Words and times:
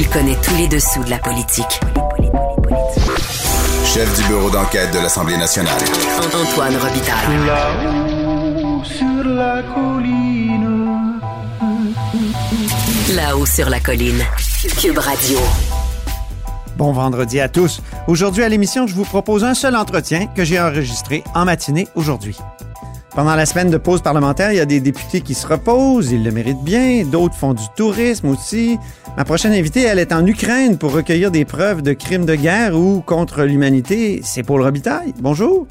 Il 0.00 0.08
connaît 0.10 0.36
tous 0.40 0.54
les 0.54 0.68
dessous 0.68 1.02
de 1.02 1.10
la 1.10 1.18
politique. 1.18 1.80
Chef 3.84 4.16
du 4.16 4.28
bureau 4.28 4.48
d'enquête 4.48 4.92
de 4.94 5.00
l'Assemblée 5.00 5.36
nationale. 5.36 5.80
Antoine 6.32 6.76
Robitaille. 6.76 7.46
Là-haut 7.46 8.84
sur 8.84 9.24
la 9.24 9.62
colline. 9.74 11.20
Là-haut 13.16 13.46
sur 13.46 13.68
la 13.68 13.80
colline. 13.80 14.22
Cube 14.80 14.98
Radio. 14.98 15.40
Bon 16.76 16.92
vendredi 16.92 17.40
à 17.40 17.48
tous. 17.48 17.80
Aujourd'hui 18.06 18.44
à 18.44 18.48
l'émission, 18.48 18.86
je 18.86 18.94
vous 18.94 19.04
propose 19.04 19.42
un 19.42 19.54
seul 19.54 19.74
entretien 19.74 20.28
que 20.28 20.44
j'ai 20.44 20.60
enregistré 20.60 21.24
en 21.34 21.44
matinée 21.44 21.88
aujourd'hui. 21.96 22.38
Pendant 23.18 23.34
la 23.34 23.46
semaine 23.46 23.68
de 23.68 23.78
pause 23.78 24.00
parlementaire, 24.00 24.52
il 24.52 24.58
y 24.58 24.60
a 24.60 24.64
des 24.64 24.78
députés 24.78 25.22
qui 25.22 25.34
se 25.34 25.44
reposent, 25.44 26.12
ils 26.12 26.22
le 26.22 26.30
méritent 26.30 26.62
bien, 26.62 27.02
d'autres 27.04 27.34
font 27.34 27.52
du 27.52 27.64
tourisme 27.76 28.28
aussi. 28.28 28.78
Ma 29.16 29.24
prochaine 29.24 29.52
invitée, 29.54 29.82
elle 29.82 29.98
est 29.98 30.12
en 30.12 30.24
Ukraine 30.24 30.78
pour 30.78 30.92
recueillir 30.92 31.32
des 31.32 31.44
preuves 31.44 31.82
de 31.82 31.94
crimes 31.94 32.26
de 32.26 32.36
guerre 32.36 32.78
ou 32.78 33.00
contre 33.00 33.42
l'humanité. 33.42 34.20
C'est 34.22 34.44
Paul 34.44 34.62
Robitaille. 34.62 35.14
Bonjour. 35.18 35.66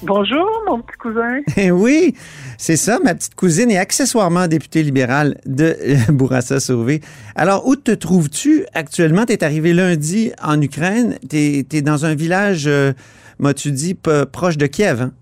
Bonjour, 0.00 0.48
mon 0.66 0.80
petit 0.80 0.96
cousin. 0.96 1.40
Eh 1.58 1.70
oui, 1.70 2.14
c'est 2.56 2.78
ça, 2.78 2.98
ma 3.04 3.14
petite 3.14 3.34
cousine 3.34 3.70
et 3.70 3.76
accessoirement 3.76 4.48
députée 4.48 4.82
libérale 4.82 5.36
de 5.44 5.76
Bourassa 6.10 6.60
Sauvé. 6.60 7.02
Alors, 7.36 7.66
où 7.66 7.76
te 7.76 7.90
trouves-tu 7.90 8.64
actuellement? 8.72 9.26
Tu 9.26 9.34
es 9.34 9.44
arrivé 9.44 9.74
lundi 9.74 10.32
en 10.42 10.58
Ukraine. 10.62 11.18
Tu 11.28 11.66
es, 11.70 11.82
dans 11.82 12.06
un 12.06 12.14
village, 12.14 12.64
euh, 12.66 12.94
m'as-tu 13.38 13.70
dit, 13.70 13.94
proche 14.32 14.56
de 14.56 14.66
Kiev. 14.66 15.02
Hein? 15.02 15.12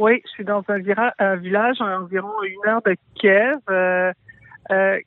Oui, 0.00 0.22
je 0.24 0.30
suis 0.30 0.44
dans 0.44 0.64
un, 0.68 0.80
un, 1.18 1.36
village 1.36 1.76
à 1.80 2.00
environ 2.00 2.32
une 2.42 2.70
heure 2.70 2.80
de 2.80 2.96
Kiev, 3.16 3.58
euh, 3.68 4.10
euh, 4.70 4.98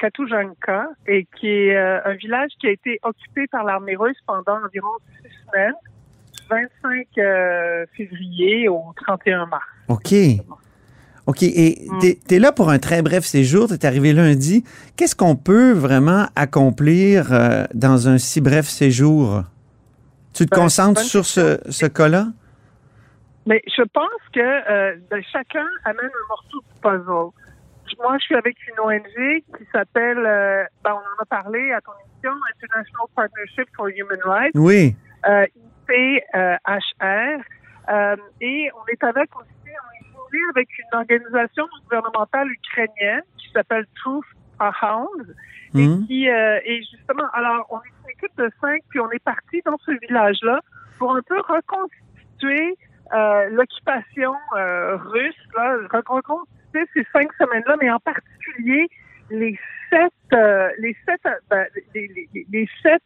Katoujanka, 0.00 0.88
et 1.06 1.28
qui 1.38 1.46
est 1.46 1.76
euh, 1.76 2.00
un 2.04 2.14
village 2.14 2.50
qui 2.60 2.66
a 2.66 2.70
été 2.70 2.98
occupé 3.04 3.46
par 3.46 3.62
l'armée 3.62 3.94
russe 3.94 4.18
pendant 4.26 4.56
environ 4.64 4.88
six 5.22 5.30
semaines, 5.46 5.74
du 6.32 6.40
25 6.82 7.06
euh, 7.18 7.86
février 7.96 8.68
au 8.68 8.82
31 8.96 9.46
mars. 9.46 9.62
OK. 9.86 10.12
OK. 11.26 11.42
Et 11.44 11.86
mm. 11.88 12.00
tu 12.00 12.34
es, 12.34 12.38
là 12.40 12.50
pour 12.50 12.70
un 12.70 12.80
très 12.80 13.02
bref 13.02 13.24
séjour. 13.24 13.68
Tu 13.68 13.74
es 13.74 13.86
arrivé 13.86 14.12
lundi. 14.12 14.64
Qu'est-ce 14.96 15.14
qu'on 15.14 15.36
peut 15.36 15.70
vraiment 15.70 16.26
accomplir 16.34 17.28
dans 17.72 18.08
un 18.08 18.18
si 18.18 18.40
bref 18.40 18.66
séjour? 18.66 19.44
Tu 20.34 20.46
te 20.46 20.50
ben, 20.50 20.62
concentres 20.62 21.02
sur 21.02 21.24
ce, 21.24 21.60
ce 21.68 21.86
cas-là? 21.86 22.26
Mais 23.46 23.62
je 23.66 23.82
pense 23.82 24.22
que 24.32 24.40
euh, 24.40 24.96
ben, 25.10 25.22
chacun 25.32 25.66
amène 25.84 26.06
un 26.06 26.28
morceau 26.28 26.60
du 26.60 26.80
puzzle. 26.80 27.30
Moi, 27.98 28.18
je 28.18 28.24
suis 28.24 28.34
avec 28.36 28.56
une 28.68 28.78
ONG 28.80 29.42
qui 29.56 29.64
s'appelle, 29.72 30.18
euh, 30.18 30.64
ben, 30.84 30.92
on 30.92 30.98
en 30.98 31.22
a 31.22 31.24
parlé 31.24 31.72
à 31.72 31.80
ton 31.80 31.92
émission, 32.04 32.32
International 32.54 33.06
Partnership 33.16 33.68
for 33.76 33.88
Human 33.88 34.20
Rights. 34.24 34.52
Oui. 34.54 34.94
Euh, 35.26 35.46
IPHR. 35.90 37.42
Euh, 37.88 38.16
et 38.40 38.70
on 38.74 38.86
est 38.86 39.02
avec 39.02 39.34
aussi, 39.36 39.48
on 40.14 40.36
est 40.36 40.50
avec 40.50 40.68
une 40.78 40.98
organisation 40.98 41.66
gouvernementale 41.84 42.48
ukrainienne 42.50 43.22
qui 43.38 43.50
s'appelle 43.52 43.86
Truth 43.96 44.24
Hound. 44.60 45.34
Et 45.74 45.86
mhm. 45.86 46.06
qui 46.06 46.28
euh, 46.28 46.60
et 46.64 46.82
justement, 46.82 47.26
alors, 47.32 47.66
on 47.70 47.78
est 47.78 47.92
une 48.04 48.10
équipe 48.10 48.36
de 48.36 48.50
cinq, 48.60 48.82
puis 48.88 49.00
on 49.00 49.10
est 49.10 49.22
parti 49.22 49.62
dans 49.64 49.78
ce 49.84 49.92
village-là 50.06 50.60
pour 50.98 51.14
un 51.14 51.22
peu 51.22 51.40
reconstituer 51.40 52.76
euh, 52.76 52.89
l'occupation 53.50 54.34
euh, 54.56 54.96
russe, 54.96 55.34
là, 55.56 55.76
reconstituer 55.92 56.86
ces 56.94 57.06
cinq 57.12 57.32
semaines-là, 57.34 57.76
mais 57.80 57.90
en 57.90 57.98
particulier 57.98 58.88
les 59.30 59.58
sept, 59.90 60.12
euh, 60.32 60.70
les 60.78 60.96
sept, 61.06 61.20
ben, 61.48 61.66
les, 61.94 62.08
les, 62.34 62.46
les, 62.50 62.68
sept 62.82 63.02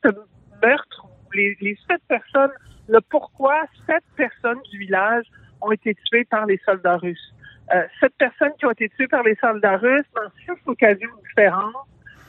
meurtres, 0.62 1.06
les, 1.34 1.56
les 1.60 1.78
sept 1.88 2.02
personnes, 2.08 2.52
le 2.88 3.00
pourquoi 3.00 3.64
sept 3.86 4.04
personnes 4.16 4.60
du 4.70 4.78
village 4.78 5.24
ont 5.60 5.72
été 5.72 5.94
tuées 5.94 6.24
par 6.24 6.46
les 6.46 6.60
soldats 6.64 6.96
russes. 6.96 7.34
Euh, 7.74 7.86
sept 8.00 8.12
personnes 8.18 8.52
qui 8.58 8.66
ont 8.66 8.72
été 8.72 8.88
tuées 8.90 9.08
par 9.08 9.22
les 9.22 9.36
soldats 9.36 9.78
russes 9.78 10.06
dans 10.14 10.30
six 10.44 10.60
occasions 10.66 11.10
différentes. 11.28 11.74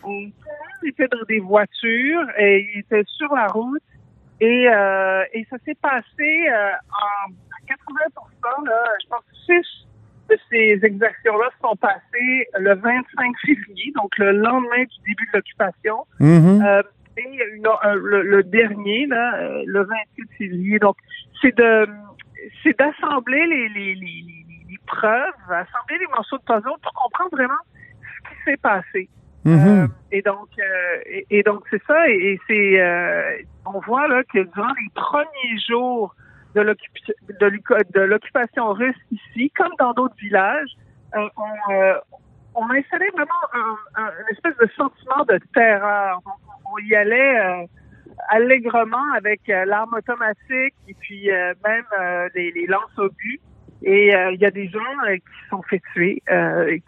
Tout 0.01 0.09
le 0.09 0.21
monde 0.21 0.31
était 0.83 1.07
dans 1.07 1.23
des 1.27 1.39
voitures 1.39 2.27
et 2.37 2.69
ils 2.73 2.79
étaient 2.79 3.03
sur 3.07 3.33
la 3.33 3.47
route 3.47 3.81
et, 4.41 4.67
euh, 4.69 5.23
et 5.33 5.45
ça 5.49 5.57
s'est 5.65 5.77
passé 5.81 6.47
euh, 6.49 6.71
en 6.91 7.31
80% 7.67 8.65
là, 8.65 8.83
je 9.01 9.07
pense 9.07 9.21
que 9.21 9.35
six 9.45 9.87
de 10.29 10.37
ces 10.49 10.79
exactions-là 10.83 11.49
sont 11.61 11.75
passées 11.75 12.47
le 12.57 12.73
25 12.75 13.35
février, 13.45 13.93
donc 13.95 14.17
le 14.17 14.31
lendemain 14.31 14.83
du 14.83 14.97
début 15.07 15.27
de 15.31 15.37
l'occupation. 15.37 16.05
Mm-hmm. 16.19 16.65
euh, 16.65 16.83
et 17.17 17.39
une, 17.53 17.67
le, 17.95 18.21
le, 18.23 18.43
dernier, 18.43 19.05
là, 19.07 19.35
euh, 19.35 19.63
le 19.65 19.83
28 19.83 20.29
février. 20.37 20.79
Donc, 20.79 20.97
c'est 21.41 21.55
de 21.55 21.87
c'est 22.61 22.77
d'assembler 22.77 23.47
les, 23.47 23.69
les, 23.69 23.95
les, 23.95 24.25
les, 24.69 24.77
preuves, 24.85 25.33
assembler 25.49 25.97
les 25.99 26.07
morceaux 26.07 26.37
de 26.37 26.43
puzzle 26.43 26.77
pour 26.83 26.93
comprendre 26.93 27.31
vraiment 27.31 27.53
ce 28.01 28.29
qui 28.29 28.35
s'est 28.43 28.57
passé. 28.57 29.09
Mm-hmm. 29.45 29.83
Euh, 29.83 29.87
et 30.11 30.21
donc, 30.23 30.49
euh, 30.57 30.63
et, 31.05 31.25
et, 31.29 31.43
donc 31.43 31.63
c'est 31.69 31.81
ça. 31.85 32.09
Et, 32.09 32.33
et 32.33 32.39
c'est, 32.47 32.81
euh, 32.81 33.37
on 33.65 33.79
voit 33.79 34.07
là 34.07 34.23
que 34.23 34.39
durant 34.39 34.73
les 34.73 34.89
premiers 34.95 35.59
jours 35.67 36.15
de 36.55 37.99
l'occupation 38.01 38.73
russe 38.73 38.95
ici, 39.11 39.51
comme 39.55 39.73
dans 39.77 39.93
d'autres 39.93 40.15
villages, 40.19 40.69
on, 41.13 41.29
on, 42.55 42.69
installé 42.71 43.07
vraiment 43.13 43.33
un, 43.53 44.01
un, 44.01 44.07
une 44.07 44.33
espèce 44.33 44.57
de 44.57 44.69
sentiment 44.75 45.25
de 45.27 45.39
terreur. 45.53 46.21
Donc, 46.25 46.35
on 46.73 46.77
y 46.79 46.95
allait 46.95 47.67
allègrement 48.29 49.13
avec 49.15 49.41
l'arme 49.47 49.93
automatique 49.93 50.73
et 50.87 50.93
puis 50.97 51.29
même 51.63 51.85
les, 52.33 52.51
les 52.51 52.67
lances 52.67 52.97
au 52.97 53.09
but. 53.09 53.41
Et 53.87 54.07
il 54.33 54.41
y 54.41 54.45
a 54.45 54.51
des 54.51 54.67
gens 54.67 54.79
qui 55.13 55.49
sont 55.49 55.61
fait 55.61 55.81
tuer, 55.93 56.23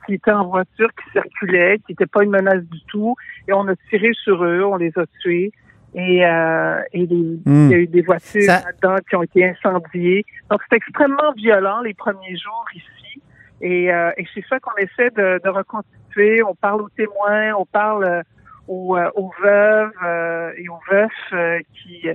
qui 0.06 0.16
étaient 0.16 0.32
en 0.32 0.48
voiture, 0.48 0.90
qui 0.96 1.12
circulaient, 1.12 1.78
qui 1.86 1.92
n'étaient 1.92 2.08
pas 2.08 2.24
une 2.24 2.32
menace 2.32 2.64
du 2.64 2.80
tout. 2.88 3.16
Et 3.48 3.54
on 3.54 3.68
a 3.68 3.76
tiré 3.90 4.10
sur 4.14 4.44
eux, 4.44 4.66
on 4.66 4.78
les 4.78 4.92
a 4.98 5.06
tués 5.22 5.52
et, 5.98 6.26
euh, 6.26 6.82
et 6.94 7.06
les, 7.06 7.40
il 7.46 7.70
y 7.70 7.74
a 7.74 7.78
eu 7.78 7.88
des 7.88 8.02
voitures 8.02 8.46
là-dedans 8.46 8.98
qui 9.10 9.16
ont 9.16 9.24
été 9.24 9.50
incendiées. 9.50 10.26
Donc, 10.50 10.62
c'est 10.70 10.78
extrêmement 10.78 11.32
violent 11.36 11.82
les 11.82 11.94
premiers 11.94 12.36
jours 12.36 12.66
ici. 12.76 13.22
Et, 13.62 13.92
euh, 13.92 14.12
et 14.18 14.26
c'est 14.34 14.46
ça 14.48 14.60
qu'on 14.60 14.76
essaie 14.78 15.10
de, 15.12 15.42
de, 15.44 15.50
reconstituer. 15.50 16.44
On 16.44 16.54
parle 16.54 16.82
aux 16.82 16.90
témoins, 16.90 17.54
on 17.58 17.66
parle 17.66 18.04
euh, 18.04 18.22
aux, 18.68 18.96
euh, 18.96 19.10
aux 19.16 19.32
veuves 19.42 19.92
euh, 20.04 20.52
et 20.58 20.70
aux 20.70 20.80
veufs 20.92 21.64
qui, 21.74 22.08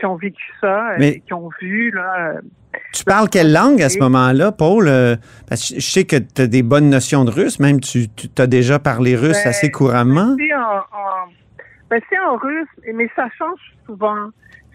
qui 0.00 0.06
ont 0.06 0.16
vécu 0.16 0.42
ça, 0.60 0.98
et 0.98 1.20
qui 1.20 1.32
ont 1.32 1.50
vu. 1.60 1.92
Là, 1.92 2.34
tu 2.92 3.04
parles 3.04 3.28
quelle 3.28 3.52
langue 3.52 3.80
à 3.82 3.88
ce 3.88 3.98
moment-là, 3.98 4.50
Paul? 4.50 4.86
Parce 5.48 5.68
que 5.68 5.80
je 5.80 5.86
sais 5.86 6.04
que 6.04 6.16
tu 6.16 6.42
as 6.42 6.46
des 6.46 6.62
bonnes 6.62 6.90
notions 6.90 7.24
de 7.24 7.30
russe, 7.30 7.60
même 7.60 7.80
tu, 7.80 8.08
tu 8.08 8.28
as 8.38 8.46
déjà 8.46 8.78
parlé 8.78 9.14
russe 9.14 9.42
ben, 9.44 9.50
assez 9.50 9.70
couramment. 9.70 10.34
En, 10.56 10.78
en, 10.78 11.28
ben, 11.88 12.00
c'est 12.08 12.18
en 12.18 12.36
russe, 12.36 12.68
mais 12.94 13.08
ça 13.14 13.28
change 13.38 13.60
souvent. 13.86 14.30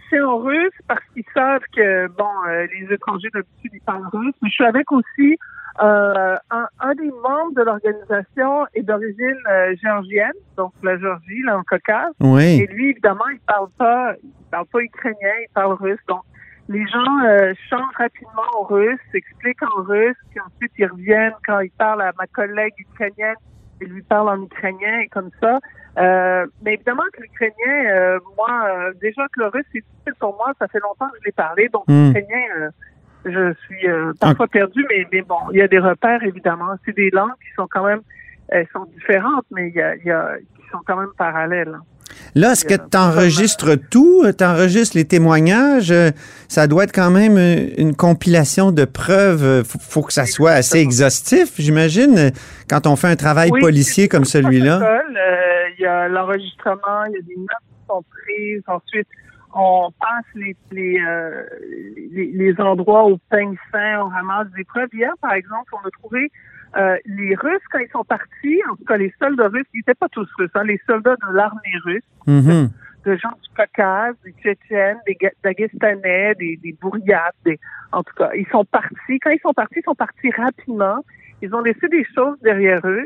C'est 0.10 0.22
en 0.22 0.38
russe 0.38 0.74
parce 0.88 1.04
qu'ils 1.14 1.26
savent 1.34 1.64
que, 1.76 2.08
bon, 2.10 2.30
euh, 2.48 2.68
les 2.80 2.94
étrangers 2.94 3.30
d'habitude, 3.34 3.72
ils 3.74 3.82
parlent 3.82 4.08
russe. 4.14 4.36
Mais 4.42 4.50
je 4.50 4.54
suis 4.54 4.66
avec 4.66 4.92
aussi 4.92 5.10
Euh, 5.20 5.65
un, 5.80 6.68
un 6.80 6.96
des 6.96 7.12
membres 7.12 7.54
de 7.56 7.64
l'organisation 7.64 8.66
est 8.74 8.84
d'origine 8.84 9.38
euh, 9.50 9.76
géorgienne, 9.82 10.32
donc 10.58 10.72
la 10.84 10.98
Géorgie, 10.98 11.42
là, 11.46 11.58
en 11.58 11.64
Caucase. 11.64 12.14
Oui. 12.22 12.62
Et 12.62 12.68
lui, 12.68 12.92
évidemment, 12.92 13.28
il 13.32 13.40
parle 13.40 13.68
pas, 13.78 14.14
il 14.24 14.32
parle 14.52 14.66
pas 14.68 14.80
ukrainien, 14.80 15.34
il 15.42 15.54
parle 15.54 15.74
russe. 15.74 16.00
Donc, 16.08 16.22
les 16.70 16.86
gens 16.88 17.20
euh, 17.26 17.54
changent 17.70 17.96
rapidement 17.98 18.48
au 18.60 18.64
russe, 18.64 19.00
s'expliquent 19.12 19.64
en 19.64 19.84
russe, 19.84 20.18
puis 20.32 20.40
ensuite 20.40 20.72
ils 20.78 20.88
reviennent 20.88 21.36
quand 21.46 21.60
ils 21.60 21.72
parlent 21.72 22.02
à 22.02 22.12
ma 22.18 22.26
collègue 22.28 22.74
ukrainienne, 22.80 23.36
ils 23.82 23.88
lui 23.90 24.02
parlent 24.02 24.30
en 24.30 24.42
ukrainien 24.42 25.00
et 25.00 25.08
comme 25.10 25.30
ça. 25.42 25.60
Euh, 25.98 26.46
mais 26.64 26.74
évidemment 26.74 27.04
que 27.14 27.22
l'ukrainien, 27.22 27.90
euh, 27.92 28.20
moi, 28.36 28.50
euh, 28.68 28.94
déjà 29.00 29.24
que 29.34 29.42
le 29.42 29.48
russe, 29.48 29.66
c'est 29.72 29.80
difficile 29.82 30.14
pour 30.20 30.36
moi, 30.36 30.54
ça 30.60 30.68
fait 30.68 30.80
longtemps 30.80 31.08
que 31.10 31.18
je 31.20 31.26
l'ai 31.26 31.32
parlé, 31.32 31.70
donc 31.70 31.84
Hmm. 31.88 32.08
l'ukrainien, 32.08 32.46
euh, 32.58 32.70
je 33.26 33.54
suis 33.66 33.88
euh, 33.90 34.14
parfois 34.20 34.48
perdu, 34.48 34.86
mais, 34.90 35.06
mais 35.12 35.22
bon, 35.22 35.36
il 35.52 35.58
y 35.60 35.62
a 35.62 35.68
des 35.68 35.80
repères, 35.80 36.24
évidemment. 36.24 36.76
C'est 36.86 36.96
des 36.96 37.10
langues 37.12 37.32
qui 37.42 37.54
sont 37.56 37.68
quand 37.70 37.86
même, 37.86 38.02
elles 38.50 38.68
sont 38.74 38.86
différentes, 38.96 39.46
mais 39.52 39.70
il 39.70 39.76
y 39.76 39.82
a, 39.82 39.96
il 39.96 40.06
y 40.06 40.12
a 40.12 40.36
qui 40.56 40.64
sont 40.72 40.80
quand 40.86 40.98
même 40.98 41.10
parallèles. 41.18 41.74
hein. 41.76 41.84
Là, 42.34 42.52
est-ce 42.52 42.64
que 42.66 42.76
tu 42.76 42.98
enregistres 42.98 43.76
tout? 43.90 44.24
Tu 44.38 44.44
enregistres 44.44 44.96
les 44.96 45.06
témoignages? 45.06 45.92
Euh, 45.92 46.12
Ça 46.48 46.68
doit 46.68 46.84
être 46.86 46.94
quand 46.94 47.10
même 47.12 47.38
euh, 47.38 47.68
une 47.78 47.96
compilation 47.96 48.72
de 48.72 48.86
preuves. 48.86 49.44
Euh, 49.44 49.64
Faut, 49.64 49.80
faut 49.80 50.02
que 50.04 50.14
ça 50.14 50.26
soit 50.26 50.52
assez 50.52 50.80
exhaustif, 50.80 51.54
j'imagine, 51.58 52.18
euh, 52.18 52.30
quand 52.70 52.88
on 52.88 52.96
fait 52.96 53.08
un 53.08 53.16
travail 53.16 53.50
Oui, 53.52 53.60
policier 53.60 54.08
comme 54.08 54.26
celui-là. 54.26 54.80
Euh, 54.82 55.00
Il 55.78 55.82
y 55.84 55.86
a 55.88 56.08
l'enregistrement, 56.08 57.04
il 57.10 57.14
y 57.14 57.18
a 57.18 57.22
des 57.22 57.36
notes 57.38 57.66
qui 57.68 57.86
sont 57.90 58.04
prises. 58.10 58.64
Ensuite, 58.68 59.08
on 59.56 59.90
passe 60.00 60.26
les 60.36 60.56
les, 60.72 61.00
euh, 61.00 61.44
les, 62.12 62.32
les 62.34 62.62
endroits 62.62 63.06
au 63.06 63.18
peigne 63.30 63.56
fin, 63.72 64.02
on 64.02 64.10
ramasse 64.10 64.48
des 64.56 64.64
preuves. 64.66 64.90
Hier, 64.94 65.12
par 65.22 65.34
exemple, 65.34 65.74
on 65.74 65.88
a 65.88 65.92
trouvé 65.92 66.30
euh, 66.78 66.98
les 67.06 67.34
Russes, 67.36 67.64
quand 67.72 67.80
ils 67.80 67.90
sont 67.90 68.04
partis, 68.04 68.60
en 68.70 68.76
tout 68.76 68.84
cas 68.86 68.98
les 68.98 69.14
soldats 69.18 69.48
russes, 69.48 69.66
ils 69.74 69.78
n'étaient 69.78 69.96
pas 69.96 70.10
tous 70.10 70.28
russes, 70.38 70.52
hein, 70.56 70.64
les 70.66 70.80
soldats 70.86 71.16
de 71.16 71.34
l'armée 71.34 71.78
russe, 71.86 72.04
Mhm. 72.28 72.70
de 73.06 73.16
gens 73.16 73.32
du 73.42 73.50
Caucase, 73.56 74.16
des 74.26 74.34
Tchétchènes, 74.34 74.98
des 75.08 75.18
Dagestanais, 75.44 76.36
des, 76.36 76.58
des 76.58 76.74
Bouriates, 76.82 77.36
des, 77.46 77.58
en 77.94 78.04
tout 78.04 78.14
cas, 78.18 78.32
ils 78.36 78.48
sont 78.48 78.66
partis. 78.66 79.20
Quand 79.22 79.30
ils 79.30 79.40
sont 79.40 79.54
partis, 79.54 79.80
ils 79.80 79.84
sont 79.84 79.96
partis 79.96 80.32
rapidement. 80.32 81.00
Ils 81.42 81.54
ont 81.56 81.62
laissé 81.62 81.88
des 81.88 82.04
choses 82.16 82.38
derrière 82.42 82.82
eux 82.86 83.06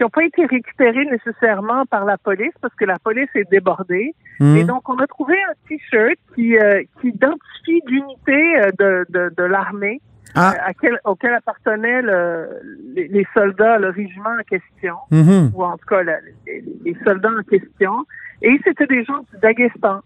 qui 0.00 0.04
n'ont 0.04 0.08
pas 0.08 0.24
été 0.24 0.46
récupérées 0.46 1.04
nécessairement 1.04 1.84
par 1.84 2.06
la 2.06 2.16
police 2.16 2.54
parce 2.62 2.74
que 2.74 2.86
la 2.86 2.98
police 2.98 3.28
est 3.34 3.50
débordée. 3.50 4.14
Mhm. 4.40 4.56
Et 4.56 4.64
donc, 4.64 4.88
on 4.88 4.96
a 4.96 5.06
trouvé 5.06 5.34
un 5.34 5.52
T-shirt 5.68 6.16
qui, 6.34 6.56
euh, 6.56 6.82
qui 7.02 7.08
identifie 7.08 7.82
l'unité 7.86 8.56
euh, 8.60 8.70
de, 8.78 9.06
de, 9.10 9.34
de 9.36 9.42
l'armée 9.42 10.00
Ah. 10.34 10.52
euh, 10.54 10.68
à 10.68 10.72
quel- 10.72 11.00
auquel 11.04 11.34
appartenaient 11.34 12.00
le- 12.00 12.48
les, 12.94 13.08
les 13.08 13.26
soldats, 13.34 13.76
le 13.78 13.90
régiment 13.90 14.30
en 14.40 14.42
question 14.48 14.94
Mhm. 15.10 15.50
ou 15.54 15.64
en 15.64 15.76
tout 15.76 15.86
cas 15.86 16.02
la- 16.02 16.20
les, 16.46 16.64
les 16.82 16.96
soldats 17.04 17.32
en 17.38 17.42
question. 17.42 17.92
Et 18.40 18.58
c'était 18.64 18.86
des 18.86 19.04
gens 19.04 19.18
du 19.18 19.38
Daghestan. 19.42 20.00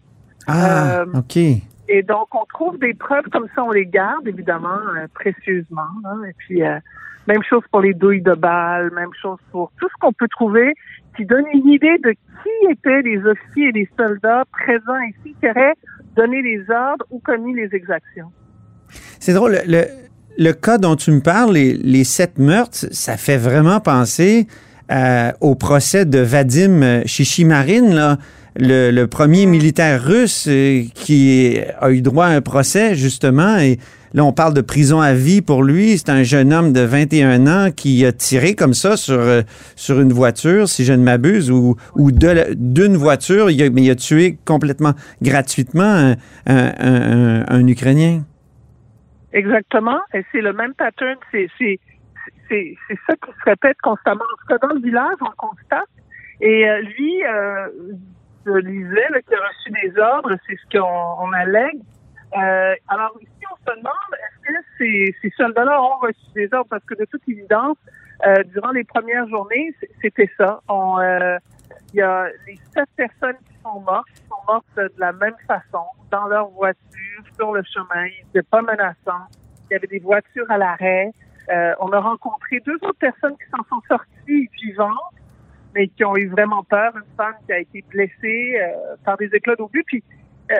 Ah, 0.45 1.03
Euh, 1.03 1.05
OK. 1.19 1.37
Et 1.87 2.01
donc, 2.01 2.33
on 2.33 2.45
trouve 2.45 2.79
des 2.79 2.93
preuves 2.93 3.25
comme 3.31 3.47
ça, 3.55 3.63
on 3.63 3.71
les 3.71 3.85
garde 3.85 4.27
évidemment 4.27 4.79
euh, 4.95 5.07
précieusement. 5.13 5.87
Et 6.27 6.33
puis, 6.37 6.63
euh, 6.63 6.79
même 7.27 7.43
chose 7.43 7.63
pour 7.71 7.81
les 7.81 7.93
douilles 7.93 8.21
de 8.21 8.33
balles, 8.33 8.91
même 8.93 9.13
chose 9.21 9.39
pour 9.51 9.71
tout 9.79 9.87
ce 9.89 9.93
qu'on 9.99 10.13
peut 10.13 10.27
trouver 10.27 10.73
qui 11.15 11.25
donne 11.25 11.45
une 11.53 11.69
idée 11.69 11.97
de 12.03 12.11
qui 12.11 12.71
étaient 12.71 13.01
les 13.01 13.17
officiers 13.25 13.69
et 13.69 13.71
les 13.71 13.89
soldats 13.97 14.43
présents 14.51 14.99
ici 15.09 15.35
qui 15.39 15.49
auraient 15.49 15.75
donné 16.15 16.41
les 16.41 16.59
ordres 16.69 17.05
ou 17.09 17.19
commis 17.19 17.55
les 17.55 17.69
exactions. 17.73 18.31
C'est 19.19 19.33
drôle, 19.33 19.57
le, 19.67 20.51
cas 20.53 20.77
dont 20.77 20.95
tu 20.95 21.11
me 21.11 21.21
parles, 21.21 21.53
les, 21.53 21.73
les 21.73 22.03
sept 22.03 22.37
meurtres, 22.37 22.87
ça 22.91 23.17
fait 23.17 23.37
vraiment 23.37 23.79
penser 23.79 24.47
euh, 24.91 25.31
au 25.41 25.55
procès 25.55 26.05
de 26.05 26.19
Vadim 26.19 27.03
Chichimarin, 27.05 27.93
là, 27.93 28.17
le, 28.57 28.91
le 28.91 29.07
premier 29.07 29.45
militaire 29.45 30.03
russe 30.03 30.47
euh, 30.47 30.83
qui 30.93 31.57
a 31.79 31.91
eu 31.91 32.01
droit 32.01 32.25
à 32.27 32.29
un 32.29 32.41
procès, 32.41 32.95
justement, 32.95 33.57
et 33.57 33.77
là, 34.13 34.23
on 34.23 34.31
parle 34.31 34.53
de 34.53 34.61
prison 34.61 35.01
à 35.01 35.13
vie 35.13 35.41
pour 35.41 35.61
lui. 35.63 35.97
C'est 35.97 36.09
un 36.09 36.23
jeune 36.23 36.53
homme 36.53 36.71
de 36.71 36.79
21 36.81 37.47
ans 37.47 37.71
qui 37.71 38.05
a 38.05 38.11
tiré 38.13 38.55
comme 38.55 38.73
ça 38.73 38.95
sur, 38.97 39.19
euh, 39.19 39.41
sur 39.75 39.99
une 39.99 40.13
voiture, 40.13 40.69
si 40.69 40.85
je 40.85 40.93
ne 40.93 41.03
m'abuse, 41.03 41.51
ou, 41.51 41.75
ou 41.95 42.11
d'une 42.11 42.95
voiture, 42.95 43.49
il 43.51 43.61
a, 43.61 43.69
mais 43.69 43.83
il 43.83 43.91
a 43.91 43.95
tué 43.95 44.37
complètement 44.45 44.93
gratuitement 45.21 45.83
un, 45.83 46.11
un- 46.47 46.73
un- 46.79 47.45
un- 47.47 47.67
Ukrainien. 47.67 48.23
Exactement. 49.33 49.99
Et 50.13 50.23
c'est 50.31 50.41
le 50.41 50.53
même 50.53 50.73
pattern. 50.75 51.17
C'est, 51.31 51.47
c'est, 51.57 51.77
c'est, 52.47 52.75
c'est 52.87 52.97
ça 53.07 53.15
qui 53.15 53.31
se 53.31 53.49
répète 53.49 53.75
constamment. 53.83 54.23
En 54.23 54.37
tout 54.39 54.47
cas, 54.47 54.65
dans 54.65 54.73
le 54.73 54.81
village, 54.81 55.17
on 55.19 55.31
constate. 55.37 55.89
Et 56.39 56.67
euh, 56.69 56.81
lui, 56.81 57.21
euh, 57.25 57.67
je 58.45 58.51
lisais 58.51 59.09
là, 59.09 59.21
qu'il 59.21 59.35
a 59.35 59.47
reçu 59.47 59.71
des 59.71 59.99
ordres, 59.99 60.35
c'est 60.47 60.55
ce 60.55 60.77
qu'on 60.77 61.25
on 61.25 61.33
allègue. 61.33 61.81
Euh, 62.37 62.75
alors 62.87 63.17
ici, 63.21 63.31
on 63.51 63.55
se 63.71 63.77
demande, 63.77 63.93
est-ce 64.13 65.13
que 65.13 65.19
ces, 65.21 65.31
soldats-là 65.37 65.81
ont 65.81 65.97
reçu 65.99 66.25
des 66.35 66.53
ordres? 66.53 66.69
Parce 66.69 66.83
que 66.83 66.95
de 66.95 67.05
toute 67.05 67.21
évidence, 67.27 67.77
euh, 68.25 68.43
durant 68.53 68.71
les 68.71 68.83
premières 68.83 69.27
journées, 69.27 69.73
c'était 70.01 70.29
ça. 70.37 70.61
Euh, 70.69 71.39
il 71.93 71.97
y 71.97 72.01
a 72.01 72.27
les 72.45 72.59
sept 72.73 72.89
personnes 72.95 73.37
qui 73.47 73.57
sont 73.63 73.79
mortes, 73.79 74.07
qui 74.13 74.21
sont 74.27 74.51
mortes 74.51 74.65
de 74.75 74.99
la 74.99 75.13
même 75.13 75.35
façon, 75.47 75.85
dans 76.11 76.27
leur 76.27 76.49
voiture, 76.49 77.23
sur 77.35 77.53
le 77.53 77.63
chemin. 77.63 78.05
Ils 78.05 78.25
n'étaient 78.25 78.47
pas 78.49 78.61
menaçants. 78.61 79.27
Il 79.69 79.73
y 79.73 79.75
avait 79.75 79.87
des 79.87 79.99
voitures 79.99 80.49
à 80.49 80.57
l'arrêt. 80.57 81.11
On 81.79 81.91
a 81.91 81.99
rencontré 81.99 82.59
deux 82.65 82.75
autres 82.75 82.99
personnes 82.99 83.35
qui 83.37 83.49
s'en 83.49 83.63
sont 83.69 83.81
sorties 83.87 84.49
vivantes, 84.61 85.14
mais 85.75 85.87
qui 85.89 86.03
ont 86.05 86.15
eu 86.15 86.27
vraiment 86.29 86.63
peur. 86.63 86.93
Une 86.95 87.15
femme 87.17 87.35
qui 87.45 87.53
a 87.53 87.59
été 87.59 87.83
blessée 87.89 88.57
euh, 88.59 88.95
par 89.03 89.17
des 89.17 89.29
éclats 89.33 89.55
d'obus. 89.55 89.83
Puis, 89.85 90.03
euh, 90.51 90.55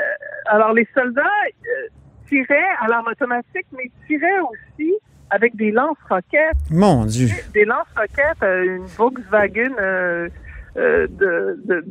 alors 0.47 0.73
les 0.73 0.87
soldats 0.93 1.21
euh, 1.23 1.87
tiraient 2.27 2.71
à 2.81 2.87
l'arme 2.87 3.07
automatique, 3.07 3.65
mais 3.71 3.89
tiraient 4.07 4.39
aussi 4.41 4.93
avec 5.31 5.55
des 5.55 5.71
lance-roquettes 5.71 6.57
Mon 6.69 7.05
Dieu. 7.05 7.29
des 7.53 7.65
lance-roquettes, 7.65 8.43
euh, 8.43 8.77
une 8.77 8.85
Volkswagen 8.85 9.73
euh, 9.79 10.29
de, 10.75 11.07
de, 11.65 11.85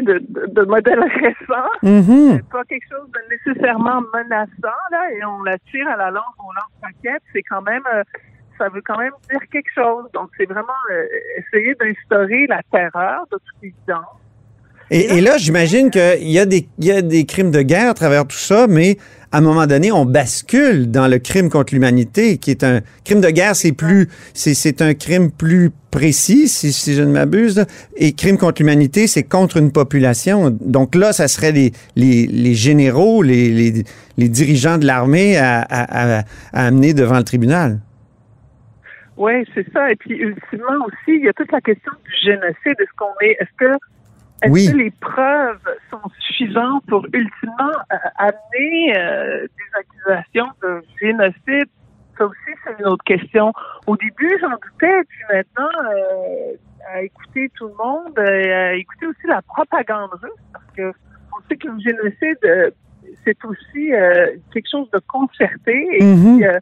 de, 0.00 0.46
de, 0.48 0.62
modèle 0.62 1.00
récent. 1.20 1.68
Mhm. 1.82 2.36
C'est 2.36 2.48
pas 2.48 2.64
quelque 2.64 2.86
chose 2.90 3.08
de 3.12 3.52
nécessairement 3.52 4.00
menaçant, 4.14 4.78
là, 4.90 5.10
et 5.12 5.24
on 5.24 5.42
la 5.42 5.58
tire 5.70 5.86
à 5.88 5.96
la 5.96 6.10
lance, 6.10 6.34
on 6.38 6.52
lance-roquette. 6.52 7.22
C'est 7.32 7.42
quand 7.42 7.62
même, 7.62 7.82
euh, 7.94 8.02
ça 8.58 8.68
veut 8.68 8.82
quand 8.84 8.98
même 8.98 9.12
dire 9.30 9.40
quelque 9.52 9.70
chose. 9.74 10.04
Donc, 10.12 10.28
c'est 10.36 10.46
vraiment 10.46 10.80
euh, 10.92 11.04
essayer 11.38 11.74
d'instaurer 11.74 12.46
la 12.48 12.60
terreur, 12.70 13.26
de 13.32 13.36
toute 13.36 13.62
évidence. 13.62 14.06
Et, 14.90 15.16
et 15.16 15.20
là, 15.22 15.38
j'imagine 15.38 15.90
qu'il 15.90 16.30
y, 16.30 16.38
a 16.38 16.44
des- 16.44 16.68
il 16.78 16.84
y 16.84 16.92
a 16.92 17.00
des 17.00 17.24
crimes 17.24 17.50
de 17.50 17.62
guerre 17.62 17.90
à 17.90 17.94
travers 17.94 18.26
tout 18.26 18.36
ça, 18.36 18.66
mais 18.68 18.98
à 19.32 19.38
un 19.38 19.40
moment 19.40 19.66
donné, 19.66 19.90
on 19.90 20.04
bascule 20.04 20.90
dans 20.90 21.08
le 21.08 21.18
crime 21.18 21.48
contre 21.48 21.72
l'humanité, 21.74 22.36
qui 22.36 22.50
est 22.50 22.62
un 22.62 22.80
crime 23.04 23.20
de 23.22 23.30
guerre, 23.30 23.56
c'est 23.56 23.72
plus, 23.72 24.08
c'est, 24.34 24.82
un 24.82 24.92
crime 24.94 25.30
plus 25.32 25.70
précis, 25.90 26.48
si, 26.48 26.70
si 26.72 26.94
je 26.94 27.02
ne 27.02 27.10
m'abuse. 27.10 27.64
Et 27.96 28.12
crime 28.12 28.36
contre 28.36 28.60
l'humanité, 28.60 29.06
c'est 29.06 29.22
contre 29.24 29.56
une 29.56 29.72
population. 29.72 30.50
Donc 30.60 30.94
là, 30.94 31.12
ça 31.14 31.28
serait 31.28 31.52
les, 31.52 31.72
les, 31.96 32.26
les 32.26 32.54
généraux, 32.54 33.22
les, 33.22 33.48
les, 33.48 33.84
les 34.18 34.28
dirigeants 34.28 34.76
de 34.76 34.86
l'armée 34.86 35.38
à, 35.38 35.62
à, 35.62 36.18
à, 36.18 36.24
à 36.52 36.66
amener 36.66 36.92
devant 36.92 37.16
le 37.16 37.24
tribunal. 37.24 37.80
Oui, 39.16 39.44
c'est 39.54 39.70
ça. 39.72 39.90
Et 39.92 39.96
puis, 39.96 40.14
ultimement 40.16 40.84
aussi, 40.86 40.96
il 41.18 41.24
y 41.24 41.28
a 41.28 41.32
toute 41.32 41.52
la 41.52 41.60
question 41.60 41.92
du 42.04 42.12
génocide. 42.22 42.76
Est-ce 42.78 42.92
qu'on 42.96 43.14
est, 43.20 43.36
est-ce 43.40 43.52
que, 43.56 43.72
est-ce 44.42 44.50
Oui. 44.52 44.70
que 44.72 44.76
les 44.76 44.90
preuves 44.90 45.68
sont 45.90 46.00
suffisantes 46.18 46.84
pour 46.88 47.04
ultimement 47.12 47.72
euh, 47.92 47.96
amener 48.18 48.96
euh, 48.98 49.46
des 49.46 49.78
accusations 49.78 50.48
de 50.62 50.82
génocide? 51.00 51.68
Ça 52.18 52.26
aussi, 52.26 52.50
c'est 52.64 52.78
une 52.78 52.86
autre 52.86 53.04
question. 53.04 53.52
Au 53.86 53.96
début, 53.96 54.36
j'en 54.40 54.50
doutais, 54.50 55.02
puis 55.08 55.20
maintenant, 55.32 55.70
euh, 55.90 56.52
à 56.92 57.02
écouter 57.02 57.50
tout 57.56 57.68
le 57.68 57.74
monde, 57.74 58.18
euh, 58.18 58.70
à 58.70 58.74
écouter 58.74 59.06
aussi 59.06 59.26
la 59.26 59.42
propagande 59.42 60.10
russe, 60.22 60.32
parce 60.52 60.66
que 60.76 60.92
on 61.36 61.40
sait 61.48 61.56
que 61.56 61.68
le 61.68 61.78
génocide, 61.80 62.38
euh, 62.44 62.70
c'est 63.24 63.44
aussi 63.44 63.92
euh, 63.92 64.36
quelque 64.52 64.68
chose 64.70 64.88
de 64.90 65.00
concerté 65.08 65.88
et 65.98 66.04
Mhm. 66.04 66.42
euh, 66.44 66.58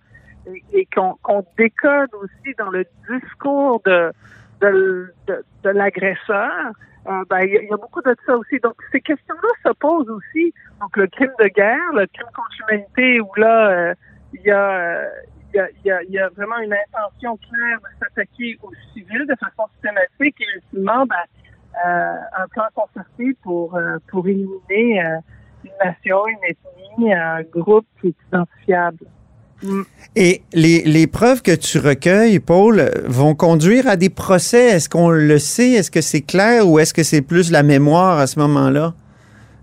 et, 0.73 0.87
qu'on 0.87 1.45
décode 1.59 2.15
aussi 2.15 2.55
dans 2.59 2.71
le 2.71 2.85
discours 3.11 3.81
de 3.85 4.13
de, 4.61 5.13
de, 5.27 5.45
de 5.65 5.71
l'agresseur. 5.71 6.73
Euh, 7.09 7.25
ben, 7.29 7.41
il 7.41 7.53
y, 7.69 7.73
a- 7.73 7.77
beaucoup 7.77 8.01
de 8.03 8.15
ça 8.25 8.37
aussi. 8.37 8.61
Donc, 8.61 8.75
ces 8.93 9.01
questions-là 9.01 9.49
se 9.67 9.73
posent 9.77 10.09
aussi. 10.09 10.55
Donc, 10.81 10.97
le 10.97 11.09
crime 11.09 11.33
de 11.41 11.49
guerre, 11.49 11.93
le 11.95 12.07
crime 12.07 12.29
contre 12.33 12.51
l'humanité, 12.61 13.21
où 13.21 13.29
là, 13.37 13.71
euh, 13.71 13.95
il 14.33 14.43
y 14.43 14.51
a... 14.53 14.71
euh, 14.71 15.09
y, 15.85 16.13
y 16.13 16.19
a, 16.19 16.29
vraiment 16.31 16.59
une 16.59 16.73
intention 16.73 17.37
claire 17.39 17.79
de 17.81 17.99
s'attaquer 17.99 18.57
aux 18.63 18.73
civils 18.95 19.27
de 19.27 19.35
façon 19.35 19.69
systématique 19.75 20.41
et 20.41 20.47
ultimement 20.57 21.05
ben, 21.07 21.25
un 21.85 22.49
plan 22.49 22.65
concerté 22.75 23.37
pour 23.43 23.79
pour 24.09 24.27
éliminer 24.29 25.03
une 25.65 25.71
nation, 25.85 26.27
une 26.27 26.45
ethnie, 26.45 27.13
un 27.13 27.43
groupe 27.43 27.87
qui 28.01 28.09
est 28.09 28.17
identifiable. 28.29 29.05
Mm. 29.63 29.83
Et 30.15 30.43
les, 30.53 30.83
les 30.83 31.07
preuves 31.07 31.41
que 31.43 31.55
tu 31.55 31.79
recueilles, 31.79 32.39
Paul, 32.39 32.91
vont 33.07 33.35
conduire 33.35 33.89
à 33.89 33.97
des 33.97 34.11
procès. 34.11 34.67
Est-ce 34.67 34.89
qu'on 34.89 35.09
le 35.09 35.39
sait? 35.39 35.71
Est-ce 35.73 35.91
que 35.91 36.03
c'est 36.03 36.21
clair 36.21 36.69
ou 36.69 36.79
est-ce 36.79 36.93
que 36.93 37.03
c'est 37.03 37.23
plus 37.23 37.51
la 37.51 37.63
mémoire 37.63 38.19
à 38.19 38.27
ce 38.27 38.39
moment-là 38.41 38.93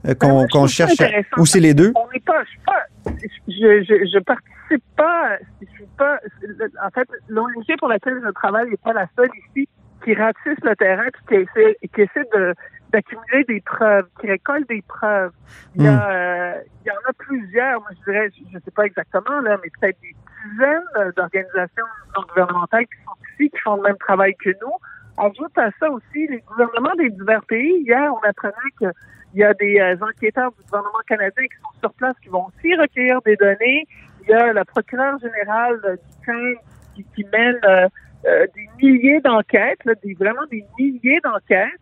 euh, 0.07 0.15
Ben, 0.19 0.47
qu'on 0.51 0.67
ça 0.67 0.87
cherche? 0.87 0.99
à-. 1.01 1.39
Ou 1.39 1.45
c'est 1.45 1.59
les 1.59 1.73
deux? 1.73 1.91
On 1.95 2.07
pas, 2.25 2.43
je 2.43 2.49
suis 2.49 2.59
pas, 2.65 2.85
je, 3.47 3.83
je, 3.83 4.09
je 4.11 4.19
participe 4.19 4.83
pas, 4.97 5.37
je 5.61 5.67
suis 5.67 5.85
pas, 5.97 6.17
en 6.85 6.89
fait, 6.89 7.07
l'ONG 7.27 7.77
pour 7.77 7.87
laquelle 7.87 8.19
je 8.25 8.31
travaille 8.31 8.69
n'est 8.69 8.77
pas 8.77 8.93
la 8.93 9.07
seule 9.15 9.29
ici 9.49 9.67
qui 10.03 10.13
ratisse 10.15 10.57
le 10.63 10.75
terrain 10.75 11.07
puis 11.13 11.21
qui 11.27 11.35
essaie, 11.43 11.77
qui 11.93 12.01
essaie 12.01 12.25
de, 12.33 12.55
d'accumuler 12.91 13.43
des 13.47 13.61
preuves, 13.61 14.07
qui 14.19 14.27
récolte 14.27 14.67
des 14.67 14.81
preuves. 14.81 15.31
Il 15.75 15.83
y, 15.83 15.87
a, 15.87 16.09
euh, 16.09 16.53
il 16.83 16.87
y 16.87 16.91
en 16.91 17.09
a 17.09 17.13
plusieurs, 17.13 17.79
moi 17.81 17.89
je 17.99 18.11
dirais, 18.11 18.29
je 18.51 18.55
ne 18.55 18.59
sais 18.61 18.71
pas 18.71 18.85
exactement, 18.85 19.39
là, 19.41 19.57
mais 19.63 19.69
peut-être 19.79 19.99
des 20.01 20.15
dizaines 20.45 20.81
euh, 20.97 21.11
d'organisations 21.15 21.85
non 22.15 22.23
gouvernementales 22.27 22.85
qui 22.85 23.03
sont 23.03 23.17
ici, 23.33 23.49
qui 23.49 23.59
font 23.59 23.75
le 23.75 23.83
même 23.83 23.97
travail 23.97 24.35
que 24.35 24.49
nous. 24.61 24.73
Ajoute 25.17 25.57
à 25.57 25.69
ça 25.79 25.89
aussi 25.89 26.27
les 26.27 26.41
gouvernements 26.47 26.95
des 26.95 27.09
divers 27.09 27.43
pays. 27.45 27.83
Hier, 27.85 28.11
on 28.13 28.27
apprenait 28.27 28.71
qu'il 28.77 28.91
y 29.35 29.43
a 29.43 29.53
des 29.53 29.79
euh, 29.79 29.95
enquêteurs 30.01 30.51
du 30.51 30.63
gouvernement 30.63 31.03
canadien 31.07 31.43
qui 31.43 31.57
sont 31.61 31.79
sur 31.79 31.93
place, 31.93 32.15
qui 32.23 32.29
vont 32.29 32.47
aussi 32.47 32.75
recueillir 32.75 33.21
des 33.23 33.35
données. 33.35 33.85
Il 34.21 34.29
y 34.29 34.33
a 34.33 34.53
le 34.53 34.63
procureur 34.63 35.19
général 35.19 35.79
euh, 35.83 35.95
du 35.95 36.25
Crime 36.25 36.57
qui, 36.95 37.05
qui 37.15 37.25
mène 37.31 37.59
des 38.23 38.69
milliers 38.81 39.21
d'enquêtes, 39.21 39.79
des, 40.03 40.13
vraiment 40.13 40.45
des 40.51 40.65
milliers 40.77 41.19
d'enquêtes. 41.23 41.79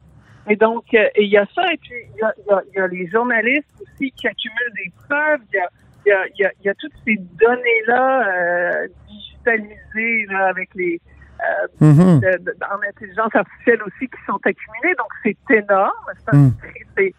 Et 0.50 0.56
donc, 0.56 0.86
euh, 0.94 1.08
il 1.18 1.28
y 1.30 1.38
a 1.38 1.46
ça, 1.54 1.64
et 1.74 1.78
puis 1.78 1.92
il 2.16 2.20
y 2.20 2.24
a, 2.24 2.34
y 2.74 2.78
y 2.78 2.80
les 2.88 3.08
journalistes 3.08 3.68
aussi 3.82 4.12
qui 4.12 4.28
accumulent 4.28 4.74
des 4.76 4.92
preuves. 5.08 5.42
Il 5.52 6.10
y 6.10 6.12
a, 6.12 6.28
y 6.36 6.70
toutes 6.76 6.94
ces 7.06 7.18
données-là 7.18 8.28
euh, 8.28 8.88
digitalisées 9.10 10.26
là, 10.32 10.48
avec 10.48 10.70
les 10.76 11.00
euh, 11.40 11.68
Mhm. 11.82 12.20
de- 12.22 12.38
de- 12.46 12.56
en 12.74 12.82
intelligence 12.90 13.36
artificielle 13.36 13.84
aussi 13.84 14.08
qui 14.08 14.18
sont 14.26 14.40
accumulées. 14.44 14.96
Donc, 14.98 15.08
c'est 15.22 15.38
énorme. 15.52 15.94
Mm. 16.34 16.50
c'est- 16.98 17.14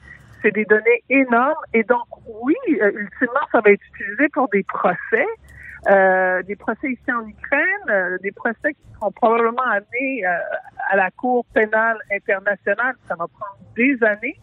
des 0.50 0.64
données 0.64 1.02
énormes. 1.08 1.54
Et 1.75 1.85
donc, 1.85 2.02
oui, 2.42 2.54
ultimement, 2.68 3.47
ça 3.52 3.61
va 3.61 3.70
être 3.70 3.82
utilisé 3.94 4.28
pour 4.32 4.49
des 4.49 4.64
procès. 4.64 5.26
Euh, 5.87 6.42
des 6.42 6.56
procès 6.56 6.90
ici 6.90 7.12
en 7.12 7.26
Ukraine, 7.26 7.62
euh, 7.88 8.18
des 8.23 8.32
procès 8.32 8.75
qui 8.75 8.92
seront 8.94 9.12
probablement 9.12 9.62
amenés 9.62 10.26
euh, 10.26 10.30
à 10.90 10.97
la 10.97 11.11
Cour 11.12 11.44
pénale 11.54 11.99
internationale. 12.11 12.97
Ça 13.06 13.14
va 13.14 13.26
prendre 13.28 13.58
des 13.76 13.97
années. 14.02 14.38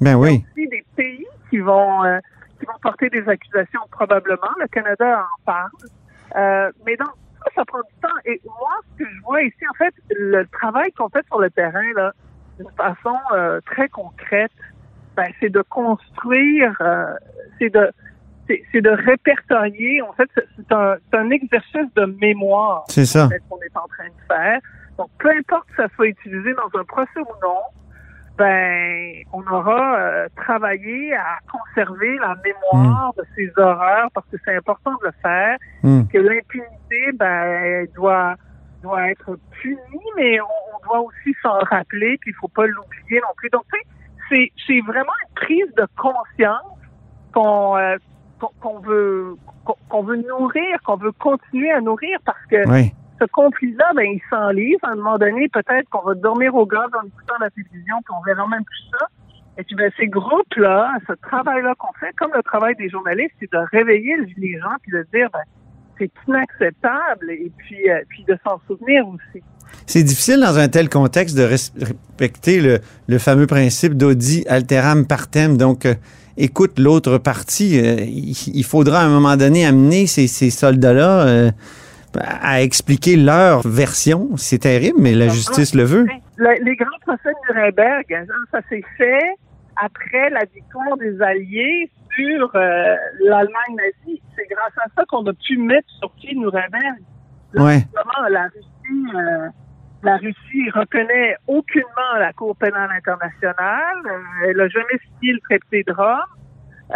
Ben 0.00 0.10
Il 0.10 0.12
y 0.12 0.12
a 0.12 0.18
oui. 0.18 0.44
aussi 0.50 0.68
des 0.68 0.84
pays 0.96 1.26
qui 1.50 1.58
vont 1.58 2.02
qui 2.58 2.66
vont 2.66 2.78
porter 2.82 3.10
des 3.10 3.28
accusations 3.28 3.80
probablement. 3.90 4.50
Le 4.58 4.66
Canada 4.68 5.24
en 5.24 5.44
parle. 5.44 6.70
Mais 6.86 6.96
donc 6.96 7.10
ça, 7.44 7.50
ça 7.54 7.64
prend 7.64 7.80
du 7.80 8.00
temps. 8.00 8.08
Et 8.24 8.40
moi, 8.44 8.70
ce 8.92 9.04
que 9.04 9.10
je 9.10 9.20
vois 9.22 9.42
ici, 9.42 9.68
en 9.70 9.74
fait, 9.74 9.94
le 10.10 10.44
travail 10.46 10.90
qu'on 10.92 11.08
fait 11.08 11.24
sur 11.26 11.40
le 11.40 11.50
terrain, 11.50 11.92
là, 11.94 12.12
d'une 12.58 12.70
façon 12.70 13.16
très 13.66 13.88
concrète, 13.88 14.52
ben, 15.16 15.26
c'est 15.40 15.50
de 15.50 15.62
construire, 15.62 16.76
c'est 17.58 17.70
de 17.70 17.90
c'est 18.72 18.80
de 18.80 18.90
répertorier. 18.90 20.02
En 20.02 20.12
fait, 20.12 20.28
c'est 20.34 20.72
un, 20.72 20.96
c'est 21.10 21.18
un 21.18 21.30
exercice 21.30 21.92
de 21.96 22.04
mémoire 22.20 22.84
C'est 22.88 23.04
ça. 23.04 23.28
qu'on 23.48 23.58
est 23.58 23.76
en 23.76 23.86
train 23.88 24.06
de 24.06 24.26
faire. 24.26 24.60
Donc, 24.96 25.10
peu 25.18 25.30
importe 25.30 25.68
que 25.68 25.76
ça 25.82 25.88
soit 25.94 26.08
utilisé 26.08 26.54
dans 26.54 26.78
un 26.78 26.84
procès 26.84 27.20
ou 27.20 27.46
non, 27.46 27.60
ben, 28.36 29.22
on 29.32 29.42
aura 29.52 29.98
euh, 29.98 30.28
travaillé 30.36 31.14
à 31.14 31.38
conserver 31.50 32.16
la 32.18 32.36
mémoire 32.44 33.12
de 33.16 33.24
ces 33.36 33.50
horreurs 33.56 34.08
parce 34.14 34.26
que 34.30 34.36
c'est 34.44 34.56
important 34.56 34.92
de 35.02 35.06
le 35.06 35.12
faire. 35.22 35.56
Mm. 35.82 36.02
Que 36.06 36.18
l'impunité, 36.18 37.12
ben, 37.14 37.42
elle 37.42 37.92
doit 37.94 38.36
doit 38.82 39.10
être 39.10 39.36
punie, 39.60 40.06
mais 40.16 40.40
on, 40.40 40.44
on 40.44 40.86
doit 40.86 41.00
aussi 41.00 41.34
s'en 41.42 41.58
rappeler, 41.58 42.16
puis 42.20 42.30
il 42.30 42.34
faut 42.34 42.46
pas 42.48 42.64
l'oublier 42.66 43.20
non 43.20 43.34
plus. 43.36 43.50
Donc, 43.50 43.64
c'est 44.30 44.80
vraiment 44.86 45.12
une 45.28 45.34
prise 45.34 45.74
de 45.76 45.86
conscience 45.96 46.78
qu'on 47.32 47.76
euh, 47.76 47.96
qu'on 48.60 48.78
veut 48.80 49.36
qu'on 49.88 50.02
veut 50.02 50.16
nourrir, 50.16 50.78
qu'on 50.84 50.96
veut 50.96 51.12
continuer 51.12 51.70
à 51.70 51.80
nourrir 51.80 52.18
parce 52.24 52.44
que 52.50 52.66
Oui. 52.68 52.92
ce 53.20 53.26
conflit-là, 53.26 53.92
ben, 53.94 54.06
il 54.06 54.20
s'enlise. 54.30 54.78
À 54.82 54.90
un 54.92 54.94
moment 54.96 55.18
donné, 55.18 55.48
peut-être 55.48 55.88
qu'on 55.90 56.02
va 56.02 56.14
dormir 56.14 56.54
au 56.54 56.64
gaz 56.66 56.88
en 56.94 57.06
écoutant 57.06 57.34
la 57.40 57.50
télévision, 57.50 57.96
puis 58.04 58.14
on 58.18 58.22
verra 58.24 58.46
même 58.48 58.64
plus 58.64 58.84
ça. 58.98 59.06
Et 59.58 59.64
puis, 59.64 59.74
ben, 59.76 59.90
ces 59.98 60.06
groupes-là, 60.06 60.92
ce 61.06 61.12
travail-là 61.20 61.74
qu'on 61.78 61.92
fait, 62.00 62.12
comme 62.16 62.30
le 62.34 62.42
travail 62.42 62.74
des 62.76 62.88
journalistes, 62.88 63.34
c'est 63.40 63.52
de 63.52 63.58
réveiller 63.72 64.16
les 64.36 64.58
gens 64.58 64.76
puis 64.82 64.92
de 64.92 65.04
dire, 65.12 65.28
ben, 65.32 65.40
c'est 65.98 66.10
inacceptable 66.28 67.30
et 67.30 67.50
puis, 67.58 67.90
euh, 67.90 68.00
puis 68.08 68.24
de 68.24 68.38
s'en 68.46 68.60
souvenir 68.66 69.06
aussi. 69.08 69.42
C'est 69.86 70.02
difficile 70.02 70.40
dans 70.40 70.58
un 70.58 70.68
tel 70.68 70.88
contexte 70.88 71.36
de 71.36 71.42
res- 71.42 71.72
respecter 71.78 72.60
le, 72.60 72.78
le 73.08 73.18
fameux 73.18 73.46
principe 73.46 73.94
d'audi 73.94 74.44
alteram 74.48 75.06
partem. 75.06 75.56
Donc, 75.56 75.84
euh, 75.86 75.94
écoute 76.38 76.78
l'autre 76.78 77.18
partie. 77.18 77.78
Euh, 77.78 77.96
il, 78.00 78.64
faudra 78.64 79.00
à 79.00 79.04
un 79.04 79.08
moment 79.10 79.36
donné 79.36 79.66
amener 79.66 80.06
ces, 80.06 80.26
ces 80.26 80.50
soldats-là 80.50 81.26
euh, 81.26 81.50
à 82.18 82.62
expliquer 82.62 83.16
leur 83.16 83.66
version. 83.66 84.30
C'est 84.36 84.58
terrible, 84.58 84.98
mais 85.00 85.14
la 85.14 85.28
justice 85.28 85.74
le 85.74 85.84
veut. 85.84 86.06
Le- 86.36 86.64
les 86.64 86.76
grands 86.76 86.98
procès 87.06 87.28
de 87.48 87.54
Nuremberg, 87.54 88.04
hein, 88.12 88.24
ça 88.52 88.60
s'est 88.68 88.82
fait 88.96 89.28
après 89.76 90.30
la 90.30 90.44
victoire 90.54 90.96
des 90.98 91.20
Alliés 91.22 91.90
sur 92.16 92.50
euh, 92.54 92.94
l'Allemagne 93.24 93.76
nazie. 93.76 94.20
C'est 94.36 94.46
grâce 94.50 94.72
à 94.84 94.88
ça 94.96 95.04
qu'on 95.08 95.26
a 95.26 95.32
pu 95.32 95.58
mettre 95.58 95.88
sur 96.00 96.10
pied 96.12 96.34
Nuremberg. 96.34 96.98
Là, 97.54 97.64
Ouais. 97.64 97.86
la 98.30 98.42
Russie, 98.44 99.06
la 100.02 100.16
Russie 100.16 100.70
reconnaît 100.70 101.36
aucunement 101.46 102.14
la 102.18 102.32
Cour 102.32 102.56
pénale 102.56 102.90
internationale. 102.96 103.98
Euh, 104.06 104.46
elle 104.48 104.56
n'a 104.56 104.68
jamais 104.68 104.98
signé 105.02 105.32
le 105.34 105.40
traité 105.40 105.82
de 105.82 105.92
Rome. 105.92 106.20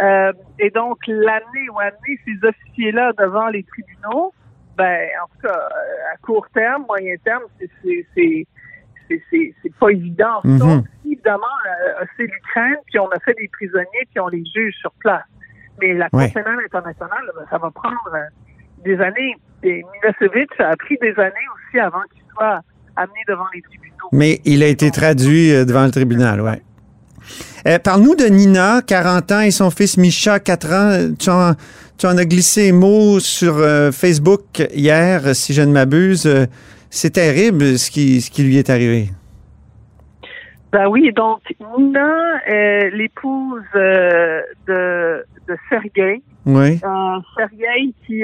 Euh, 0.01 0.33
et 0.59 0.69
donc, 0.71 0.99
l'année 1.07 1.69
ou 1.71 1.79
amener 1.79 2.19
ces 2.25 2.47
officiers-là 2.47 3.11
devant 3.17 3.47
les 3.49 3.63
tribunaux, 3.63 4.33
ben, 4.77 5.07
en 5.23 5.27
tout 5.27 5.47
cas, 5.47 5.53
euh, 5.59 6.13
à 6.13 6.17
court 6.17 6.47
terme, 6.53 6.85
moyen 6.87 7.15
terme, 7.23 7.43
c'est 7.59 7.69
c'est- 7.83 8.07
c'est 8.15 8.47
c'est- 9.07 9.21
c'est 9.29 9.53
c'est 9.61 9.75
pas 9.75 9.89
évident. 9.89 10.39
Mhm. 10.43 10.57
Sauf 10.57 10.83
si, 11.03 11.11
évidemment, 11.11 11.43
euh, 11.99 12.05
c'est 12.17 12.23
l'Ukraine, 12.23 12.77
puis 12.87 12.97
on 12.99 13.09
a 13.09 13.19
fait 13.19 13.33
des 13.35 13.49
prisonniers, 13.49 14.07
puis 14.09 14.19
on 14.19 14.29
les 14.29 14.43
juge 14.45 14.73
sur 14.75 14.91
place. 14.93 15.25
Mais 15.79 15.93
la 15.93 16.09
Cour 16.09 16.21
Ouais. 16.21 16.31
pénale 16.33 16.57
internationale, 16.65 17.29
ben, 17.35 17.45
ça 17.51 17.57
va 17.59 17.69
prendre 17.69 18.09
euh, 18.15 18.23
des 18.83 18.99
années. 18.99 19.35
Et 19.61 19.83
Milosevic, 19.93 20.59
a 20.59 20.75
pris 20.75 20.97
des 21.01 21.17
années 21.19 21.47
aussi 21.55 21.79
avant 21.79 22.01
qu'il 22.11 22.23
soit 22.35 22.61
amené 22.95 23.19
devant 23.27 23.45
les 23.53 23.61
tribunaux. 23.61 24.09
Mais 24.11 24.41
il 24.45 24.63
a 24.63 24.67
été 24.67 24.91
traduit 24.91 25.51
euh, 25.51 25.65
devant 25.65 25.85
le 25.85 25.91
tribunal, 25.91 26.41
ouais. 26.41 26.61
Euh, 27.67 27.79
Parle-nous 27.79 28.15
de 28.15 28.25
Nina, 28.25 28.81
40 28.85 29.31
ans, 29.31 29.39
et 29.41 29.51
son 29.51 29.69
fils 29.69 29.97
Misha, 29.97 30.39
4 30.39 30.73
ans. 30.73 31.13
Tu 31.17 31.29
en, 31.29 31.53
tu 31.97 32.05
en 32.05 32.17
as 32.17 32.25
glissé 32.25 32.71
un 32.71 32.73
mot 32.73 33.19
sur 33.19 33.57
euh, 33.57 33.91
Facebook 33.91 34.61
hier, 34.73 35.33
si 35.35 35.53
je 35.53 35.61
ne 35.61 35.71
m'abuse. 35.71 36.25
Euh, 36.25 36.45
C'est 36.89 37.11
terrible 37.11 37.77
ce 37.79 37.89
qui, 37.89 38.21
ce 38.21 38.29
qui 38.29 38.43
lui 38.43 38.57
est 38.57 38.69
arrivé. 38.69 39.09
Ben 40.71 40.87
oui, 40.87 41.11
donc 41.13 41.41
Nina 41.77 42.39
est 42.45 42.89
l'épouse 42.91 43.63
de, 43.73 45.25
de 45.47 45.55
Sergei. 45.69 46.21
Oui. 46.45 46.79
Sergei 47.37 47.93
qui, 48.05 48.23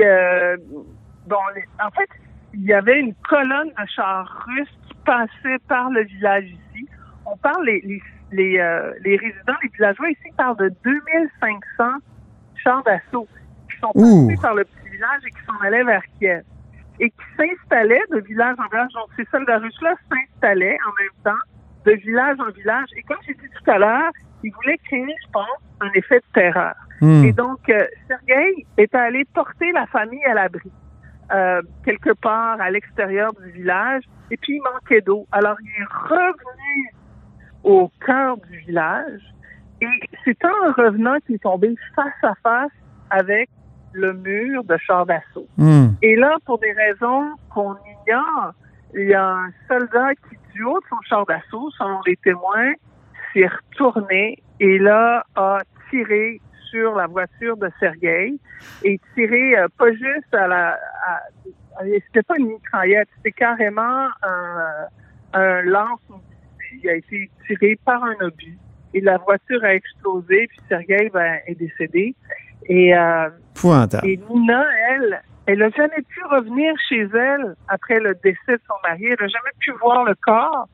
bon, 1.28 1.38
en 1.84 1.92
fait, 1.92 2.10
il 2.54 2.64
y 2.64 2.74
avait 2.74 3.00
une 3.00 3.14
colonne 3.28 3.70
de 3.70 3.86
chars 3.96 4.46
russes 4.48 4.78
qui 4.88 4.96
passait 5.06 5.60
par 5.68 5.90
le 5.90 6.04
village 6.04 6.46
ici. 6.46 6.88
On 7.26 7.38
parle, 7.38 7.66
les, 7.66 7.82
les, 7.82 8.02
les, 8.32 8.60
euh, 8.60 8.94
les 9.04 9.18
résidents, 9.18 9.56
les 9.62 9.70
villageois 9.70 10.10
ici 10.10 10.30
parlent 10.38 10.58
de 10.58 10.72
2500 10.84 11.84
chars 12.64 12.84
d'assaut 12.84 13.28
qui 13.72 13.80
sont 13.80 13.92
Ouh. 13.96 14.28
passés 14.28 14.42
par 14.42 14.56
le 14.56 14.64
petit 14.66 14.90
village 14.90 15.22
et 15.28 15.32
qui 15.32 15.46
s'en 15.46 15.66
allaient 15.66 15.84
vers 15.84 16.04
Kiev. 16.20 16.44
Et 17.00 17.10
qui 17.10 17.26
s'installaient 17.38 18.04
de 18.12 18.20
village 18.20 18.58
en 18.60 18.68
village. 18.70 18.92
Donc, 18.94 19.10
ces 19.16 19.26
soldats 19.32 19.60
russes-là 19.60 19.94
s'installaient 20.12 20.78
en 20.86 21.02
même 21.02 21.24
temps 21.24 21.44
de 21.86 21.92
village 21.94 22.38
en 22.40 22.52
village. 22.52 22.88
Et 22.98 23.04
comme 23.04 23.18
j'ai 23.26 23.34
dit 23.34 23.50
tout 23.64 23.72
à 23.72 23.78
l'heure, 23.78 24.12
ils 24.44 24.52
voulaient 24.54 24.78
créer, 24.80 25.16
je 25.26 25.32
pense, 25.32 25.46
un 25.82 25.90
effet 25.96 26.20
de 26.20 26.34
terreur. 26.34 26.76
Hmm. 27.02 27.24
Et 27.24 27.32
donc, 27.32 27.70
euh, 27.70 27.86
Sergei 28.08 28.66
est 28.78 28.94
allé 28.94 29.24
porter 29.34 29.72
la 29.72 29.86
famille 29.88 30.24
à 30.26 30.34
l'abri, 30.34 30.72
euh, 31.32 31.62
quelque 31.86 32.14
part 32.14 32.60
à 32.60 32.72
l'extérieur 32.72 33.32
du 33.34 33.52
village, 33.52 34.04
et 34.32 34.38
puis 34.38 34.56
il 34.56 34.62
manquait 34.62 35.02
d'eau. 35.02 35.28
Alors, 35.32 35.58
il 35.62 35.82
est 35.82 36.10
revenu 36.10 36.94
au 37.64 37.92
cœur 38.06 38.38
du 38.38 38.58
village, 38.60 39.22
et 39.82 39.88
c'est 40.26 40.44
en 40.46 40.72
revenant 40.74 41.18
qu'il 41.26 41.36
est 41.36 41.44
tombé 41.44 41.76
face 41.96 42.24
à 42.24 42.34
face 42.44 42.72
avec 43.10 43.50
le 43.94 44.14
mur 44.14 44.64
de 44.64 44.78
char 44.78 45.06
d'assaut. 45.06 45.48
Hmm. 45.58 45.90
Et 46.02 46.16
là, 46.16 46.38
pour 46.46 46.60
des 46.60 46.72
raisons 46.72 47.36
qu'on 47.54 47.76
ignore, 47.76 48.54
il 48.94 49.08
y 49.10 49.14
a 49.14 49.26
un 49.26 49.52
soldat 49.68 50.16
qui, 50.16 50.38
du 50.54 50.64
haut 50.64 50.80
de 50.80 50.86
son 50.90 51.02
char 51.08 51.26
d'assaut, 51.26 51.70
selon 51.78 52.00
les 52.06 52.16
témoins, 52.18 52.74
s'est 53.34 53.48
retourné 53.48 54.42
et 54.60 54.78
là 54.80 55.24
a 55.36 55.60
tiré 55.90 56.42
sur 56.70 56.96
la 56.96 57.08
voiture 57.08 57.58
de 57.58 57.70
Sergueï 57.80 58.40
et 58.84 59.00
tiré 59.14 59.58
euh, 59.58 59.68
pas 59.78 59.92
juste 59.92 60.34
à 60.34 60.48
la... 60.48 60.80
C'était 61.82 62.24
pas 62.24 62.36
une 62.38 62.48
mitraillette, 62.48 63.08
c'était 63.18 63.32
carrément 63.32 64.08
un, 64.22 64.88
un 65.34 65.62
lance 65.62 66.02
il 66.74 66.90
a 66.90 66.96
été 66.96 67.30
tiré 67.48 67.80
par 67.86 68.04
un 68.04 68.16
obus 68.22 68.58
et 68.94 69.02
la 69.02 69.18
voiture 69.18 69.64
a 69.64 69.74
explosé 69.74 70.48
puis 70.48 70.60
Sergueï 70.68 71.10
ben, 71.10 71.40
est 71.48 71.56
décédé. 71.56 72.16
Et, 72.66 72.96
euh, 72.96 73.30
et 74.04 74.20
Nina 74.30 74.66
elle 74.90 75.22
elle 75.46 75.64
a 75.64 75.70
jamais 75.72 76.02
pu 76.08 76.24
revenir 76.26 76.74
chez 76.88 77.08
elle 77.12 77.56
après 77.68 78.00
le 78.00 78.14
décès 78.24 78.38
de 78.50 78.62
son 78.68 78.76
mari. 78.88 79.06
Elle 79.06 79.26
a 79.26 79.28
jamais 79.28 79.52
pu 79.60 79.72
voir 79.82 80.04
le 80.04 80.14
corps 80.16 80.68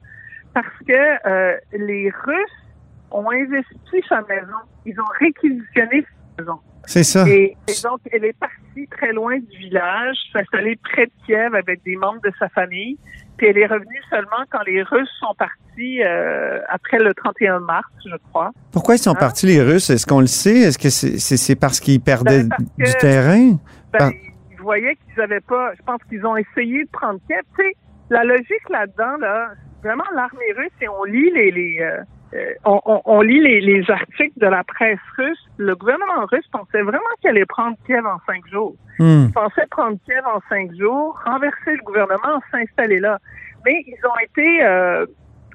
parce 0.53 0.67
que 0.85 1.27
euh, 1.27 1.57
les 1.71 2.09
Russes 2.09 2.64
ont 3.11 3.29
investi 3.31 4.01
sa 4.07 4.21
maison. 4.21 4.57
Ils 4.85 4.99
ont 4.99 5.11
réquisitionné 5.19 6.05
sa 6.37 6.43
maison. 6.43 6.59
C'est 6.87 7.03
ça. 7.03 7.27
Et, 7.27 7.55
donc, 7.83 7.99
elle 8.11 8.25
est 8.25 8.37
partie 8.37 8.87
très 8.91 9.11
loin 9.11 9.39
du 9.39 9.57
village, 9.57 10.17
s'installer 10.31 10.77
près 10.77 11.07
de 11.07 11.11
Kiev 11.25 11.55
avec 11.55 11.83
des 11.83 11.95
membres 11.95 12.21
de 12.23 12.31
sa 12.37 12.49
famille. 12.49 12.97
Puis 13.37 13.47
elle 13.47 13.57
est 13.57 13.65
revenue 13.65 14.01
seulement 14.09 14.45
quand 14.49 14.61
les 14.65 14.81
Russes 14.83 15.09
sont 15.19 15.33
partis 15.37 16.01
euh, 16.03 16.61
après 16.69 16.99
le 16.99 17.13
31 17.13 17.59
mars, 17.59 17.87
je 18.05 18.15
crois. 18.29 18.51
Pourquoi 18.71 18.95
ils 18.95 18.99
sont 18.99 19.11
hein? 19.11 19.15
partis, 19.15 19.45
les 19.45 19.61
Russes? 19.61 19.89
Est-ce 19.89 20.05
qu'on 20.05 20.21
le 20.21 20.27
sait? 20.27 20.59
Est-ce 20.59 20.77
que 20.77 20.89
c'est 20.89 21.55
parce 21.55 21.79
qu'ils 21.79 21.99
perdaient 21.99 22.43
ben, 22.43 22.57
du 22.77 22.91
terrain? 22.99 23.57
Ben, 23.91 24.11
Ils 24.51 24.61
voyaient 24.61 24.95
qu'ils 24.95 25.17
n'avaient 25.17 25.41
pas... 25.41 25.73
Je 25.77 25.81
pense 25.83 26.01
qu'ils 26.07 26.25
ont 26.25 26.37
essayé 26.37 26.85
de 26.85 26.89
prendre 26.91 27.19
Kiev. 27.27 27.41
Tu 27.57 27.63
sais, 27.63 27.73
la 28.09 28.23
logique 28.23 28.69
là-dedans, 28.69 29.17
là, 29.19 29.49
vraiment 29.83 30.05
l'armée 30.13 30.53
russe, 30.55 30.71
et 30.81 30.87
on 30.87 31.03
lit 31.03 31.31
les, 31.31 31.51
les 31.51 31.77
euh, 31.81 32.03
euh, 32.35 32.53
on, 32.65 33.01
on, 33.05 33.21
lit 33.21 33.39
les, 33.39 33.61
les, 33.61 33.89
articles 33.89 34.37
de 34.37 34.47
la 34.47 34.63
presse 34.63 34.99
russe. 35.17 35.39
Le 35.57 35.75
gouvernement 35.75 36.25
russe 36.29 36.47
pensait 36.51 36.81
vraiment 36.81 36.99
qu'il 37.21 37.29
allait 37.29 37.45
prendre 37.45 37.77
Kiev 37.85 38.05
en 38.05 38.19
cinq 38.27 38.45
jours. 38.47 38.75
Hmm. 38.99 39.25
Il 39.27 39.31
pensait 39.31 39.65
prendre 39.71 39.97
Kiev 40.05 40.23
en 40.25 40.41
cinq 40.49 40.75
jours, 40.75 41.19
renverser 41.25 41.75
le 41.75 41.83
gouvernement, 41.83 42.41
s'installer 42.51 42.99
là. 42.99 43.19
Mais 43.65 43.83
ils 43.87 44.05
ont 44.05 44.19
été, 44.23 44.63
euh, 44.63 45.05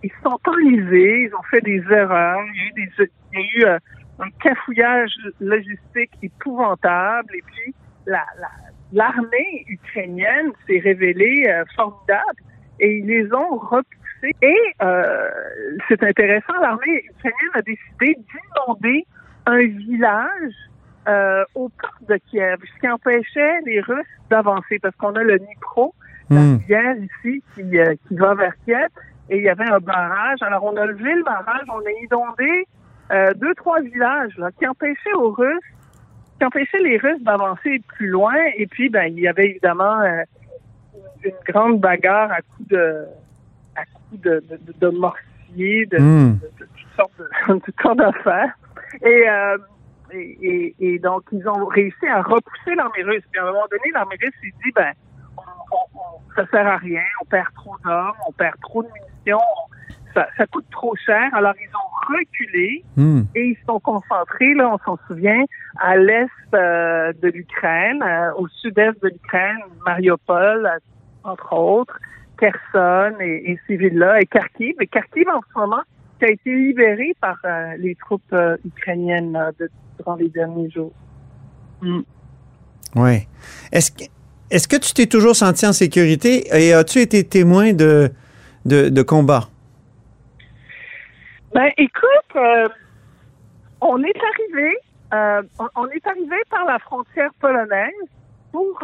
ils 0.03 0.11
se 0.11 0.21
sont 0.23 0.39
enlisés, 0.47 1.29
ils 1.29 1.35
ont 1.35 1.43
fait 1.51 1.61
des 1.61 1.83
erreurs. 1.91 2.41
Il 2.55 2.57
y 2.57 2.61
a 2.61 2.67
eu, 2.67 2.73
des, 2.73 3.11
il 3.33 3.39
y 3.39 3.43
a 3.43 3.47
eu 3.57 3.65
euh, 3.65 3.79
un 4.21 4.31
cafouillage 4.43 5.13
logistique 5.41 6.13
épouvantable. 6.23 7.35
Et 7.35 7.43
puis, 7.43 7.75
la, 8.07 8.25
l'armée 8.93 9.65
ukrainienne 9.69 10.53
s'est 10.67 10.81
révélée 10.81 11.45
euh, 11.49 11.65
formidable 11.77 12.41
et 12.81 12.99
ils 12.99 13.07
les 13.07 13.33
ont 13.35 13.59
et 14.43 14.75
euh, 14.83 15.31
c'est 15.89 16.03
intéressant, 16.03 16.53
l'armée 16.61 17.05
ukrainienne 17.05 17.51
a 17.55 17.63
décidé 17.63 18.17
d'inonder 18.17 19.07
un 19.47 19.61
village 19.61 20.55
euh, 21.09 21.45
au 21.55 21.69
port 21.69 21.97
de 22.09 22.17
Kiev, 22.31 22.59
ce 22.63 22.81
qui 22.81 22.89
empêchait 22.89 23.61
les 23.65 23.81
Russes 23.81 24.07
d'avancer, 24.29 24.79
parce 24.81 24.95
qu'on 24.97 25.15
a 25.15 25.23
le 25.23 25.39
Dnipro, 25.39 25.95
la 26.31 26.41
rivière 26.41 26.97
ici 26.97 27.43
qui, 27.55 27.79
euh, 27.79 27.95
qui 28.07 28.17
va 28.17 28.35
vers 28.35 28.53
Kiev, 28.65 28.89
et 29.31 29.39
il 29.39 29.43
y 29.43 29.49
avait 29.49 29.69
un 29.69 29.79
barrage. 29.79 30.39
Alors 30.43 30.65
on 30.65 30.77
a 30.77 30.87
levé 30.87 31.15
le 31.15 31.25
barrage, 31.25 31.65
on 31.69 31.81
a 31.81 31.91
inondé 32.03 32.67
euh, 33.13 33.33
deux, 33.35 33.55
trois 33.55 33.81
villages 33.81 34.37
là, 34.39 34.51
qui 34.59 34.67
empêchaient 34.67 35.15
aux 35.15 35.31
Russes, 35.31 35.59
qui 36.39 36.45
empêchaient 36.45 36.79
les 36.79 36.99
Russes 36.99 37.23
d'avancer 37.23 37.83
plus 37.89 38.09
loin. 38.09 38.35
Et 38.57 38.67
puis, 38.67 38.89
ben, 38.89 39.05
il 39.05 39.21
y 39.21 39.29
avait 39.29 39.47
évidemment 39.47 40.01
euh, 40.01 40.23
une 41.25 41.33
grande 41.47 41.81
bagarre 41.81 42.31
à 42.31 42.43
coups 42.43 42.69
de 42.69 43.05
à 43.77 43.85
coups 43.85 44.23
de, 44.23 44.43
de, 44.49 44.59
de 44.79 44.89
mortier, 44.89 45.87
de, 45.87 45.99
mm. 45.99 46.39
de, 46.59 46.67
toutes 46.67 46.97
sortes 46.97 47.13
de, 47.19 47.95
d'affaires. 47.95 48.55
Et, 49.03 49.29
euh, 49.29 49.59
et, 50.13 50.75
et, 50.81 50.99
donc, 50.99 51.25
ils 51.33 51.47
ont 51.49 51.67
réussi 51.67 52.07
à 52.07 52.23
repousser 52.23 52.75
l'armée 52.77 53.03
russe. 53.03 53.23
Puis 53.31 53.41
à 53.41 53.45
un 53.45 53.53
moment 53.53 53.67
donné, 53.71 53.91
l'armée 53.93 54.17
russe 54.21 54.35
s'est 54.41 54.55
dit, 54.65 54.73
ben, 54.75 54.93
on, 55.37 55.77
on, 55.95 56.35
ça 56.35 56.47
sert 56.51 56.67
à 56.67 56.77
rien, 56.77 57.03
on 57.23 57.25
perd 57.27 57.53
trop 57.55 57.77
d'hommes, 57.85 58.13
on 58.29 58.33
perd 58.33 58.57
trop 58.61 58.83
de 58.83 58.89
munitions, 58.89 59.39
ça, 60.15 60.27
ça, 60.37 60.47
coûte 60.47 60.67
trop 60.71 60.95
cher. 60.97 61.31
Alors, 61.35 61.55
ils 61.61 61.71
ont 61.77 62.15
reculé 62.15 62.85
mm. 62.97 63.23
et 63.35 63.45
ils 63.51 63.59
sont 63.67 63.81
concentrés, 63.81 64.55
là, 64.55 64.71
on 64.73 64.79
s'en 64.79 64.99
souvient, 65.07 65.45
à 65.81 65.97
l'est 65.97 66.29
euh, 66.55 67.13
de 67.23 67.29
l'Ukraine, 67.29 68.03
euh, 68.03 68.33
au 68.37 68.49
sud-est 68.49 69.01
de 69.03 69.09
l'Ukraine, 69.09 69.59
Mariupol, 69.87 70.69
entre 71.25 71.53
autres. 71.53 71.99
Kherson 72.41 73.17
et, 73.21 73.53
et 73.53 73.61
ces 73.67 73.77
villes-là, 73.77 74.21
et 74.21 74.27
Kharkiv. 74.27 74.75
Et 74.81 74.87
Kharkiv, 74.87 75.29
en 75.29 75.41
ce 75.41 75.59
moment, 75.59 75.83
qui 76.19 76.25
a 76.25 76.31
été 76.31 76.55
libéré 76.55 77.15
par 77.21 77.37
euh, 77.45 77.77
les 77.79 77.95
troupes 77.95 78.23
euh, 78.33 78.57
ukrainiennes 78.65 79.37
euh, 79.37 79.53
de, 79.59 79.71
durant 79.99 80.17
les 80.17 80.29
derniers 80.29 80.71
jours. 80.71 80.93
Mm. 81.83 82.01
Oui. 82.97 83.29
Est-ce 83.73 83.91
que, 83.91 84.05
est-ce 84.51 84.67
que 84.67 84.77
tu 84.77 84.93
t'es 84.93 85.07
toujours 85.07 85.37
senti 85.37 85.67
en 85.67 85.73
sécurité 85.73 86.49
et 86.53 86.73
as-tu 86.73 87.01
été 87.01 87.25
témoin 87.25 87.73
de, 87.73 88.11
de, 88.65 88.89
de 88.89 89.03
combats? 89.03 89.49
Ben, 91.55 91.71
écoute, 91.77 92.37
euh, 92.37 92.69
on 93.81 94.03
est 94.03 94.17
arrivé, 94.17 94.77
on, 95.59 95.69
on, 95.77 95.89
est 95.89 96.07
arrivé 96.07 96.37
par 96.49 96.65
la 96.65 96.79
frontière 96.79 97.31
polonaise 97.41 97.91
pour 98.53 98.81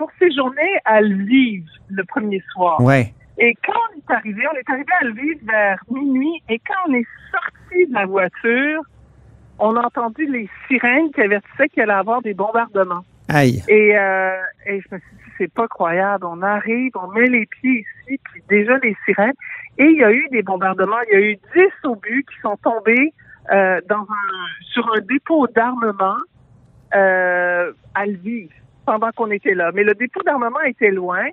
pour 0.00 0.10
séjourner 0.18 0.80
à 0.86 1.02
Lviv 1.02 1.66
le 1.90 2.02
premier 2.04 2.42
soir. 2.54 2.80
Ouais. 2.80 3.12
Et 3.36 3.54
quand 3.66 3.74
on 3.92 3.98
est 3.98 4.16
arrivé, 4.16 4.42
on 4.50 4.56
est 4.56 4.70
arrivé 4.70 4.92
à 4.98 5.04
Lviv 5.04 5.38
vers 5.44 5.78
minuit, 5.90 6.42
et 6.48 6.58
quand 6.58 6.88
on 6.88 6.94
est 6.94 7.06
sorti 7.30 7.86
de 7.86 7.92
la 7.92 8.06
voiture, 8.06 8.80
on 9.58 9.76
a 9.76 9.82
entendu 9.84 10.24
les 10.24 10.48
sirènes 10.66 11.12
qui 11.12 11.20
avertissaient 11.20 11.68
qu'il 11.68 11.82
allait 11.82 11.92
y 11.92 11.96
avoir 11.96 12.22
des 12.22 12.32
bombardements. 12.32 13.04
Aïe. 13.28 13.62
Et, 13.68 13.98
euh, 13.98 14.40
et 14.64 14.80
je 14.80 14.94
me 14.94 15.00
suis 15.00 15.16
dit, 15.16 15.32
c'est 15.36 15.52
pas 15.52 15.68
croyable. 15.68 16.24
On 16.24 16.40
arrive, 16.40 16.92
on 16.94 17.08
met 17.08 17.26
les 17.26 17.44
pieds 17.44 17.84
ici, 17.84 18.18
puis 18.24 18.42
déjà 18.48 18.78
les 18.78 18.96
sirènes. 19.04 19.34
Et 19.76 19.84
il 19.84 19.98
y 19.98 20.04
a 20.04 20.12
eu 20.12 20.26
des 20.30 20.42
bombardements. 20.42 20.96
Il 21.12 21.14
y 21.14 21.22
a 21.22 21.26
eu 21.26 21.36
10 21.54 21.62
obus 21.84 22.24
qui 22.24 22.40
sont 22.40 22.56
tombés 22.56 23.12
euh, 23.52 23.82
dans 23.86 24.00
un, 24.00 24.64
sur 24.72 24.90
un 24.96 25.00
dépôt 25.00 25.46
d'armement 25.48 26.16
euh, 26.94 27.72
à 27.94 28.06
Lviv 28.06 28.48
pendant 28.86 29.10
qu'on 29.12 29.30
était 29.30 29.54
là. 29.54 29.70
Mais 29.74 29.84
le 29.84 29.94
dépôt 29.94 30.22
d'armement 30.22 30.60
était 30.62 30.90
loin 30.90 31.24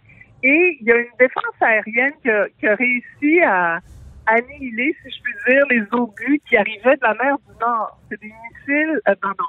et 0.43 0.77
il 0.79 0.87
y 0.87 0.91
a 0.91 0.97
une 0.97 1.17
défense 1.19 1.43
aérienne 1.61 2.13
qui 2.21 2.29
a, 2.29 2.47
qui 2.59 2.67
a 2.67 2.75
réussi 2.75 3.41
à 3.41 3.79
annihiler, 4.27 4.95
si 5.03 5.09
je 5.09 5.21
puis 5.23 5.33
dire, 5.47 5.63
les 5.69 5.83
obus 5.91 6.41
qui 6.47 6.57
arrivaient 6.57 6.95
de 6.95 7.01
la 7.01 7.13
mer 7.15 7.37
du 7.47 7.53
Nord. 7.59 7.99
C'est 8.09 8.19
des 8.19 8.27
missiles... 8.27 9.01
Euh, 9.07 9.15
non, 9.23 9.29
non. 9.29 9.45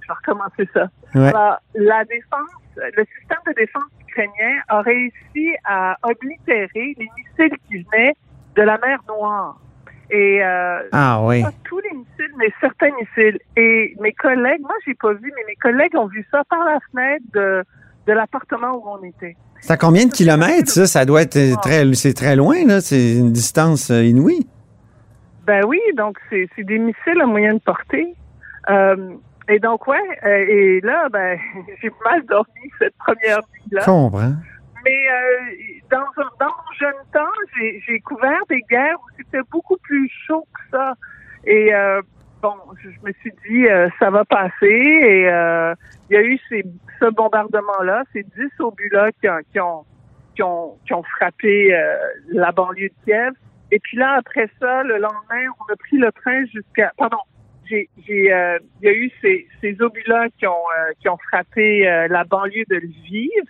Je 0.00 0.08
vais 0.08 0.14
recommencer 0.14 0.68
ça. 0.74 0.88
Ouais. 1.14 1.28
Alors, 1.28 1.58
la 1.74 2.04
défense, 2.04 2.50
le 2.76 3.04
système 3.18 3.38
de 3.46 3.52
défense 3.52 3.84
ukrainien 4.08 4.60
a 4.68 4.82
réussi 4.82 5.54
à 5.64 5.96
oblitérer 6.02 6.94
les 6.98 7.08
missiles 7.16 7.56
qui 7.68 7.82
venaient 7.82 8.14
de 8.56 8.62
la 8.62 8.78
mer 8.78 9.00
Noire. 9.08 9.60
Et 10.10 10.42
euh, 10.42 10.88
ah, 10.92 11.20
oui. 11.24 11.42
pas 11.42 11.52
tous 11.64 11.78
les 11.78 11.90
missiles, 11.90 12.34
mais 12.36 12.52
certains 12.60 12.90
missiles. 12.98 13.38
Et 13.56 13.96
mes 14.00 14.12
collègues, 14.12 14.60
moi 14.60 14.74
j'ai 14.86 14.94
pas 14.94 15.12
vu, 15.12 15.32
mais 15.36 15.44
mes 15.46 15.56
collègues 15.56 15.94
ont 15.96 16.06
vu 16.06 16.26
ça 16.30 16.42
par 16.48 16.64
la 16.64 16.78
fenêtre 16.90 17.24
de, 17.32 17.64
de 18.06 18.12
l'appartement 18.12 18.72
où 18.72 18.82
on 18.86 19.04
était. 19.04 19.36
C'est 19.60 19.72
à 19.72 19.76
combien 19.76 20.06
de 20.06 20.12
kilomètres, 20.12 20.70
ça? 20.70 20.86
Ça 20.86 21.04
doit 21.04 21.22
être 21.22 21.60
très, 21.60 21.92
c'est 21.94 22.14
très 22.14 22.34
loin, 22.34 22.64
là. 22.66 22.80
C'est 22.80 23.14
une 23.16 23.32
distance 23.32 23.90
euh, 23.90 24.02
inouïe. 24.02 24.46
Ben 25.46 25.64
oui, 25.66 25.80
donc 25.96 26.18
c'est, 26.30 26.48
des 26.58 26.78
missiles 26.78 27.20
à 27.20 27.26
moyenne 27.26 27.60
portée. 27.60 28.14
Euh, 28.68 29.14
et 29.48 29.58
donc, 29.58 29.86
ouais, 29.88 29.98
euh, 30.24 30.46
et 30.48 30.80
là, 30.80 31.08
ben, 31.10 31.38
j'ai 31.82 31.90
mal 32.04 32.24
dormi 32.26 32.70
cette 32.78 32.96
première 32.96 33.40
nuit-là. 33.52 33.82
Comprends. 33.84 34.34
Mais 34.84 35.06
euh, 35.10 35.54
dans, 35.90 36.06
dans 36.38 36.46
mon 36.46 36.72
jeune 36.78 36.94
temps, 37.12 37.32
j'ai, 37.56 37.82
j'ai 37.86 38.00
couvert 38.00 38.40
des 38.48 38.62
guerres 38.70 38.96
où 38.98 39.16
c'était 39.18 39.42
beaucoup 39.50 39.76
Et 41.44 41.74
euh, 41.74 42.02
bon, 42.42 42.54
je, 42.82 42.88
me 42.88 43.12
suis 43.20 43.32
dit, 43.48 43.66
euh, 43.66 43.88
ça 43.98 44.10
va 44.10 44.24
passer. 44.24 44.66
Et 44.66 45.28
euh, 45.28 45.74
il 46.08 46.14
y 46.14 46.16
a 46.16 46.22
eu 46.22 46.38
ce 46.48 47.10
bombardement-là, 47.10 48.04
ces 48.12 48.22
10 48.22 48.30
obus-là 48.58 49.10
qui, 49.20 49.28
ont, 49.28 49.84
qui, 50.34 50.42
ont, 50.42 50.76
qui, 50.84 50.94
ont, 50.94 51.02
frappé 51.02 51.76
la 52.28 52.52
banlieue 52.52 52.88
de 52.88 52.94
Kiev. 53.04 53.32
Et 53.72 53.78
puis 53.78 53.96
là, 53.96 54.16
après 54.18 54.50
ça, 54.58 54.82
le 54.82 54.98
lendemain, 54.98 55.52
on 55.60 55.72
a 55.72 55.76
pris 55.76 55.96
le 55.96 56.10
train 56.10 56.44
jusqu'à... 56.46 56.92
Pardon, 56.96 57.18
j'ai, 57.68 57.88
il 58.08 58.24
y 58.24 58.32
a 58.32 58.58
eu 58.82 59.10
ces, 59.20 59.46
ces 59.60 59.80
obus-là 59.80 60.26
qui 60.36 60.46
ont, 60.48 60.64
qui 61.00 61.08
ont 61.08 61.18
frappé 61.28 61.84
la 62.10 62.24
banlieue 62.24 62.64
de 62.68 62.76
Lviv. 62.76 63.44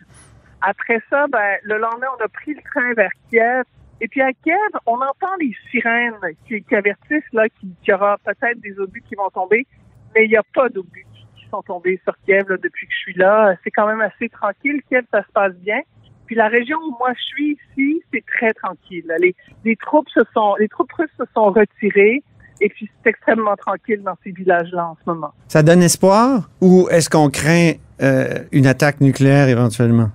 Après 0.61 1.01
ça, 1.09 1.27
ben, 1.29 1.57
le 1.63 1.79
lendemain, 1.79 2.09
on 2.19 2.25
a 2.25 2.29
pris 2.29 2.53
le 2.53 2.61
train 2.63 2.93
vers 2.93 3.13
Kiev. 3.31 3.65
Et 4.01 4.09
puis 4.09 4.23
à 4.23 4.33
Kiev, 4.33 4.57
on 4.87 4.95
entend 4.95 5.35
les 5.41 5.55
sirènes 5.71 6.15
qui, 6.47 6.63
avertissent 6.75 7.33
là 7.33 7.49
qu'il 7.49 7.71
y 7.87 7.93
aura 7.93 8.17
peut-être 8.25 8.61
des 8.61 8.79
obus 8.79 9.03
qui 9.09 9.15
vont 9.15 9.29
tomber, 9.31 9.67
mais 10.15 10.25
il 10.25 10.31
n'y 10.31 10.37
a 10.37 10.43
pas 10.55 10.69
d'obus 10.69 11.07
qui 11.37 11.47
sont 11.51 11.63
tombés 11.63 12.01
sur 12.05 12.15
Kiev 12.25 12.47
depuis 12.49 12.87
que 12.87 12.93
je 12.93 12.99
suis 12.99 13.15
là. 13.15 13.55
C'est 13.63 13.71
quand 13.71 13.87
même 13.87 14.01
assez 14.01 14.29
tranquille. 14.31 14.81
Kiev, 14.89 15.05
ça 15.13 15.23
se 15.23 15.33
passe 15.33 15.55
bien. 15.57 15.81
Puis 16.27 16.37
la 16.37 16.49
région 16.49 16.79
où 16.79 16.97
moi 16.99 17.13
je 17.15 17.23
suis 17.23 17.59
ici, 17.77 18.03
c'est 18.13 18.25
très 18.25 18.53
tranquille. 18.55 19.13
Les, 19.21 19.35
les 19.65 19.77
troupes 19.77 20.09
se 20.09 20.21
sont, 20.33 20.55
les 20.59 20.69
troupes 20.69 20.93
russes 20.93 21.11
se 21.19 21.25
sont 21.35 21.51
retirées. 21.51 22.23
Et 22.63 22.69
puis, 22.69 22.91
c'est 23.03 23.11
extrêmement 23.11 23.57
tranquille 23.57 24.03
dans 24.05 24.17
ces 24.23 24.33
villages-là 24.33 24.89
en 24.89 24.97
ce 25.03 25.11
moment. 25.11 25.33
Ça 25.49 25.63
donne 25.63 25.83
espoir 25.83 26.51
ou 26.61 26.89
est-ce 26.91 27.09
qu'on 27.09 27.31
craint 27.31 27.73
euh, 28.03 28.45
une 28.53 28.67
attaque 28.67 29.01
nucléaire 29.01 29.49
éventuellement? 29.49 30.11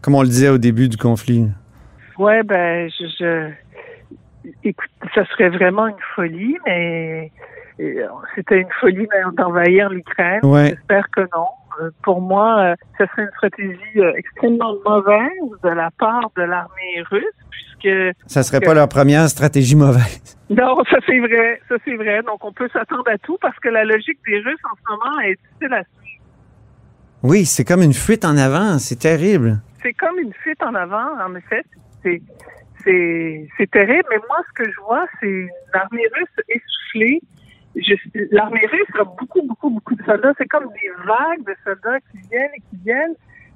Comme 0.00 0.14
on 0.14 0.22
le 0.22 0.28
disait 0.28 0.48
au 0.48 0.58
début 0.58 0.88
du 0.88 0.96
conflit. 0.96 1.48
Ouais, 2.18 2.42
ben, 2.42 2.90
je, 2.90 3.06
je... 3.18 4.48
écoute, 4.64 4.90
ça 5.14 5.24
serait 5.26 5.48
vraiment 5.48 5.86
une 5.86 6.02
folie, 6.14 6.56
mais 6.66 7.30
euh, 7.80 8.06
c'était 8.34 8.60
une 8.60 8.72
folie 8.80 9.08
d'envahir 9.36 9.90
l'Ukraine. 9.90 10.40
Ouais. 10.44 10.70
J'espère 10.70 11.08
que 11.10 11.22
non. 11.34 11.46
Euh, 11.80 11.90
Pour 12.02 12.20
moi, 12.20 12.60
euh, 12.60 12.74
ce 12.98 13.06
serait 13.06 13.22
une 13.22 13.30
stratégie 13.30 13.98
euh, 13.98 14.12
extrêmement 14.16 14.74
mauvaise 14.84 15.30
de 15.62 15.68
la 15.68 15.90
part 15.98 16.30
de 16.36 16.42
l'armée 16.42 17.02
russe, 17.10 17.24
puisque 17.50 18.16
Ça 18.26 18.42
serait 18.42 18.60
pas 18.60 18.74
leur 18.74 18.88
première 18.88 19.28
stratégie 19.28 19.76
mauvaise. 19.76 20.38
non, 20.50 20.82
ça 20.90 20.98
c'est 21.06 21.18
vrai, 21.18 21.60
ça 21.68 21.76
c'est 21.84 21.96
vrai. 21.96 22.22
Donc 22.22 22.44
on 22.44 22.52
peut 22.52 22.68
s'attendre 22.72 23.08
à 23.08 23.18
tout 23.18 23.38
parce 23.40 23.58
que 23.58 23.68
la 23.68 23.84
logique 23.84 24.18
des 24.26 24.38
Russes 24.38 24.60
en 24.64 24.76
ce 24.76 24.90
moment 24.90 25.20
est 25.20 25.38
difficile 25.42 25.74
à 25.74 25.82
suivre. 25.84 26.22
Oui, 27.22 27.44
c'est 27.46 27.64
comme 27.64 27.82
une 27.82 27.94
fuite 27.94 28.24
en 28.24 28.36
avant. 28.36 28.78
C'est 28.78 28.98
terrible. 28.98 29.60
C'est 29.82 29.94
comme 29.94 30.18
une 30.18 30.32
fuite 30.32 30.62
en 30.62 30.74
avant, 30.74 31.18
en 31.24 31.34
effet. 31.34 31.64
C'est 32.02 32.20
c'est 32.84 33.70
terrible. 33.70 34.04
Mais 34.10 34.18
moi, 34.28 34.38
ce 34.48 34.62
que 34.62 34.70
je 34.70 34.80
vois, 34.80 35.06
c'est 35.20 35.26
une 35.26 35.48
armée 35.72 36.06
russe 36.14 36.44
essoufflée. 36.48 37.20
L'armée 38.30 38.66
russe 38.70 39.00
a 39.00 39.04
beaucoup, 39.04 39.42
beaucoup, 39.42 39.70
beaucoup 39.70 39.94
de 39.94 40.04
soldats. 40.04 40.32
C'est 40.38 40.48
comme 40.48 40.66
des 40.66 40.90
vagues 41.06 41.44
de 41.46 41.54
soldats 41.64 42.00
qui 42.10 42.18
viennent 42.30 42.50
et 42.54 42.60
qui 42.70 42.76
viennent. 42.84 43.14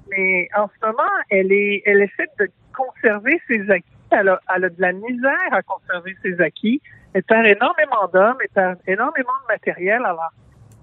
Mais 0.09 0.47
en 0.55 0.67
ce 0.67 0.87
moment, 0.87 1.09
elle 1.29 1.51
est, 1.51 1.83
elle 1.85 2.01
essaie 2.01 2.27
de 2.39 2.49
conserver 2.75 3.41
ses 3.47 3.69
acquis. 3.69 3.85
Elle 4.11 4.29
a, 4.29 4.39
elle 4.55 4.65
a 4.65 4.69
de 4.69 4.81
la 4.81 4.93
misère 4.93 5.51
à 5.51 5.61
conserver 5.61 6.15
ses 6.23 6.39
acquis. 6.39 6.81
Elle 7.13 7.23
perd 7.23 7.45
énormément 7.45 8.07
d'hommes, 8.13 8.37
elle 8.41 8.49
perd 8.49 8.77
énormément 8.87 9.33
de 9.43 9.53
matériel. 9.53 10.01
Alors, 10.05 10.31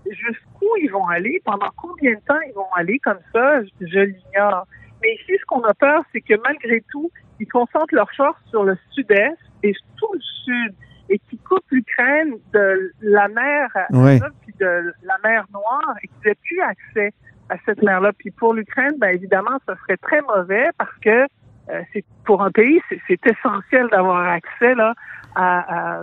jusqu'où 0.06 0.68
ils 0.82 0.90
vont 0.90 1.06
aller, 1.08 1.40
pendant 1.44 1.70
combien 1.76 2.12
de 2.12 2.20
temps 2.26 2.40
ils 2.46 2.54
vont 2.54 2.70
aller 2.76 2.98
comme 2.98 3.20
ça, 3.32 3.62
je 3.80 4.00
l'ignore. 4.00 4.66
Mais 5.02 5.14
ici, 5.14 5.32
ce 5.40 5.44
qu'on 5.46 5.62
a 5.62 5.74
peur, 5.74 6.02
c'est 6.12 6.20
que 6.20 6.34
malgré 6.42 6.82
tout, 6.90 7.10
ils 7.40 7.48
concentrent 7.48 7.94
leurs 7.94 8.10
forces 8.12 8.40
sur 8.50 8.64
le 8.64 8.76
sud-est 8.92 9.38
et 9.62 9.72
tout 9.96 10.12
le 10.12 10.20
sud 10.44 10.74
et 11.10 11.18
qui 11.28 11.36
coupent 11.38 11.70
l'Ukraine 11.70 12.34
de 12.52 12.92
la 13.02 13.28
mer 13.28 13.68
Oui. 13.90 14.12
Azov 14.16 14.30
puis 14.42 14.54
de 14.58 14.92
la 15.02 15.16
mer 15.22 15.44
Noire 15.52 15.94
et 16.02 16.08
qu'ils 16.08 16.28
n'aient 16.28 16.38
plus 16.42 16.60
accès 16.60 17.12
à 17.50 17.56
cette 17.66 17.82
mer-là. 17.82 18.12
Puis 18.18 18.30
pour 18.30 18.54
l'Ukraine, 18.54 18.94
ben 18.98 19.14
évidemment, 19.14 19.58
ça 19.66 19.74
serait 19.82 19.98
très 19.98 20.22
mauvais 20.22 20.68
parce 20.78 20.96
que 21.02 21.24
euh, 21.70 21.80
c'est 21.92 22.04
pour 22.24 22.42
un 22.42 22.50
pays, 22.50 22.80
c'est- 22.88 23.26
essentiel 23.26 23.88
d'avoir 23.90 24.26
accès 24.28 24.74
là 24.74 24.94
à, 25.34 26.00
à, 26.00 26.02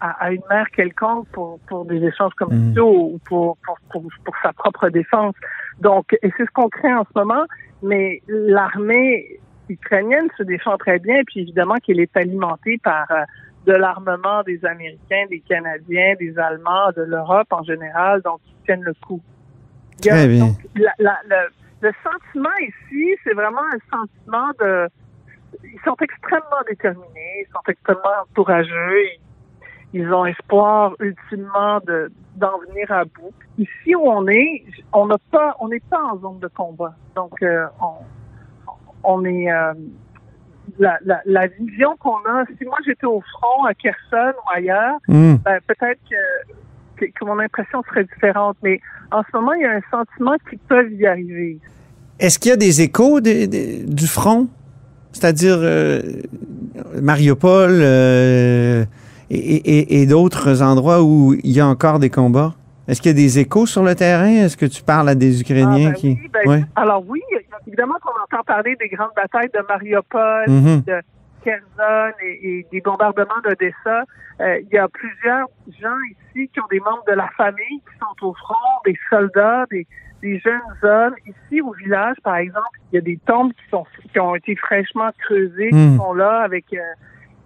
à- 0.00 0.30
une 0.32 0.42
mer 0.50 0.66
quelconque 0.70 1.28
pour, 1.28 1.60
pour 1.68 1.84
des 1.84 2.02
échanges 2.04 2.34
commerciaux 2.34 3.10
ou 3.12 3.20
pour, 3.24 3.56
pour, 3.64 3.76
pour, 3.90 4.02
pour 4.24 4.34
sa 4.42 4.52
propre 4.52 4.88
défense. 4.88 5.34
Donc, 5.80 6.12
et 6.22 6.30
c'est 6.36 6.44
ce 6.44 6.50
qu'on 6.52 6.68
craint 6.68 6.98
en 6.98 7.04
ce 7.04 7.18
moment, 7.18 7.44
mais 7.82 8.20
l'armée 8.28 9.38
ukrainienne 9.68 10.28
se 10.36 10.42
défend 10.42 10.76
très 10.76 10.98
bien, 10.98 11.22
puis 11.26 11.40
évidemment 11.40 11.76
qu'elle 11.76 12.00
est 12.00 12.16
alimentée 12.16 12.78
par 12.82 13.10
euh, 13.10 13.22
de 13.66 13.72
l'armement 13.72 14.42
des 14.42 14.64
Américains, 14.64 15.24
des 15.30 15.40
Canadiens, 15.40 16.14
des 16.20 16.38
Allemands, 16.38 16.90
de 16.96 17.02
l'Europe 17.02 17.48
en 17.50 17.62
général, 17.62 18.20
donc 18.22 18.40
ils 18.46 18.64
tiennent 18.66 18.82
le 18.82 18.94
coup. 19.06 19.20
Il 20.00 20.06
y 20.06 20.10
a- 20.10 20.14
Très 20.14 20.28
bien. 20.28 20.46
donc, 20.46 20.56
la- 20.76 20.92
la- 20.98 21.20
le, 21.28 21.88
le 21.88 21.92
sentiment 22.02 22.54
ici, 22.60 23.14
c'est 23.24 23.34
vraiment 23.34 23.62
un 23.72 23.96
sentiment 23.96 24.48
de... 24.60 24.88
Ils 25.62 25.80
sont 25.84 25.96
extrêmement 26.00 26.62
déterminés, 26.68 27.46
ils 27.46 27.52
sont 27.52 27.60
extrêmement 27.68 28.24
courageux, 28.34 29.00
ils, 29.04 29.20
ils 30.00 30.12
ont 30.12 30.26
espoir 30.26 30.94
ultimement 31.00 31.78
de 31.86 32.10
d'en 32.36 32.58
venir 32.68 32.90
à 32.90 33.04
bout. 33.04 33.32
Ici 33.58 33.94
où 33.94 34.10
on 34.10 34.26
est, 34.26 34.64
on 34.92 35.06
n'a 35.06 35.18
pas, 35.30 35.54
on 35.60 35.68
n'est 35.68 35.78
pas 35.88 36.02
en 36.02 36.18
zone 36.18 36.40
de 36.40 36.48
combat, 36.48 36.92
donc 37.14 37.40
euh, 37.44 37.66
on, 37.80 37.94
on 39.04 39.24
est 39.24 39.50
euh, 39.52 39.72
la, 40.78 40.98
la, 41.04 41.20
la 41.26 41.46
vision 41.46 41.96
qu'on 42.00 42.16
a. 42.16 42.44
Si 42.58 42.64
moi 42.64 42.78
j'étais 42.86 43.06
au 43.06 43.20
front 43.32 43.64
à 43.64 43.74
Kherson 43.74 44.32
ou 44.38 44.50
ailleurs, 44.54 44.96
Hmm. 45.08 45.34
ben, 45.44 45.58
peut-être 45.66 46.00
que, 46.10 47.04
que, 47.06 47.10
que 47.10 47.24
mon 47.24 47.38
impression 47.38 47.82
serait 47.88 48.04
différente. 48.04 48.56
Mais 48.62 48.80
en 49.12 49.22
ce 49.22 49.36
moment, 49.36 49.52
il 49.52 49.62
y 49.62 49.66
a 49.66 49.72
un 49.72 49.80
sentiment 49.90 50.34
qu'ils 50.48 50.58
peuvent 50.60 50.92
y 50.92 51.06
arriver. 51.06 51.58
Est-ce 52.18 52.38
qu'il 52.38 52.50
y 52.50 52.52
a 52.52 52.56
des 52.56 52.80
échos 52.82 53.20
du 53.20 54.06
front? 54.06 54.48
C'est-à-dire 55.12 55.56
euh, 55.58 56.00
Mariupol 57.00 57.70
euh, 57.72 58.84
et, 59.30 59.36
et- 59.36 60.02
et 60.02 60.06
d'autres 60.06 60.62
endroits 60.62 61.02
où 61.02 61.34
il 61.34 61.52
y 61.52 61.60
a 61.60 61.66
encore 61.66 61.98
des 61.98 62.10
combats? 62.10 62.54
Est-ce 62.86 63.00
qu'il 63.00 63.10
y 63.10 63.14
a 63.14 63.16
des 63.16 63.38
échos 63.38 63.66
sur 63.66 63.82
le 63.82 63.94
terrain? 63.94 64.26
Est-ce 64.44 64.56
que 64.56 64.66
tu 64.66 64.82
parles 64.82 65.08
à 65.08 65.14
des 65.14 65.40
Ukrainiens 65.40 65.88
Ah, 65.88 65.92
ben 65.92 65.94
qui... 65.94 66.18
oui, 66.20 66.30
ben. 66.46 66.66
Alors 66.76 67.02
oui, 67.08 67.22
évidemment 67.66 67.94
qu'on 68.02 68.12
entend 68.22 68.42
parler 68.44 68.76
des 68.76 68.88
grandes 68.88 69.14
batailles 69.16 69.50
de 69.54 69.60
Mariupol, 69.68 70.44
Mhm. 70.48 70.82
de 70.86 71.00
Kherson 71.44 72.12
et, 72.22 72.58
et 72.60 72.66
des 72.70 72.80
bombardements 72.80 73.40
d'Odessa. 73.44 74.04
Euh, 74.40 74.58
il 74.60 74.68
y 74.74 74.78
a 74.78 74.88
plusieurs 74.88 75.46
gens 75.80 75.96
ici 76.10 76.48
qui 76.52 76.60
ont 76.60 76.66
des 76.70 76.80
membres 76.80 77.04
de 77.06 77.12
la 77.14 77.28
famille 77.36 77.78
qui 77.88 77.98
sont 78.00 78.26
au 78.26 78.34
front, 78.34 78.54
des 78.84 78.96
soldats, 79.08 79.64
des, 79.70 79.86
des 80.22 80.38
jeunes 80.40 80.60
hommes. 80.82 81.14
Ici 81.26 81.60
au 81.60 81.72
village, 81.72 82.16
par 82.22 82.36
exemple, 82.36 82.66
il 82.92 82.96
y 82.96 82.98
a 82.98 83.02
des 83.02 83.18
tombes 83.26 83.52
qui 83.52 83.68
sont 83.70 83.84
qui 84.12 84.18
ont 84.20 84.34
été 84.34 84.56
fraîchement 84.56 85.10
creusées, 85.18 85.70
qui 85.70 85.76
Hmm. 85.76 85.96
sont 85.98 86.12
là 86.14 86.40
avec 86.40 86.66
euh, 86.74 86.78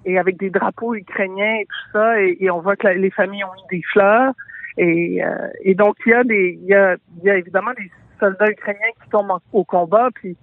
et 0.04 0.18
avec 0.18 0.38
des 0.38 0.48
drapeaux 0.50 0.94
ukrainiens 0.94 1.56
et 1.60 1.66
tout 1.66 1.92
ça. 1.92 2.20
Et, 2.22 2.38
et 2.40 2.50
on 2.50 2.60
voit 2.60 2.76
que 2.76 2.86
la- 2.86 2.94
les 2.94 3.10
familles 3.10 3.44
ont 3.44 3.54
mis 3.54 3.78
des 3.78 3.82
fleurs. 3.92 4.32
Et, 4.78 5.22
euh, 5.24 5.48
et 5.62 5.74
donc 5.74 5.96
il 6.06 6.10
y 6.10 6.14
a 6.14 6.24
des 6.24 6.58
il 6.62 6.66
y 6.68 6.74
a, 6.74 6.96
il 7.18 7.24
y 7.24 7.30
a 7.30 7.36
évidemment 7.36 7.72
des 7.76 7.90
soldats 8.20 8.48
ukrainiens 8.50 8.92
qui 9.02 9.10
tombent 9.10 9.32
en- 9.32 9.40
au 9.52 9.64
combat, 9.64 10.08
puis 10.14 10.36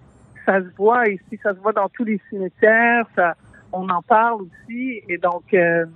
ça 0.44 0.60
se 0.60 0.66
voit 0.76 1.08
ici, 1.08 1.38
ça 1.42 1.54
se 1.54 1.58
voit 1.58 1.72
dans 1.72 1.88
tous 1.88 2.04
les 2.04 2.20
cimetières, 2.28 3.06
ça, 3.16 3.34
on 3.72 3.88
en 3.88 4.02
parle 4.02 4.42
aussi, 4.42 5.02
et 5.08 5.16
donc 5.18 5.42
euh, 5.54 5.86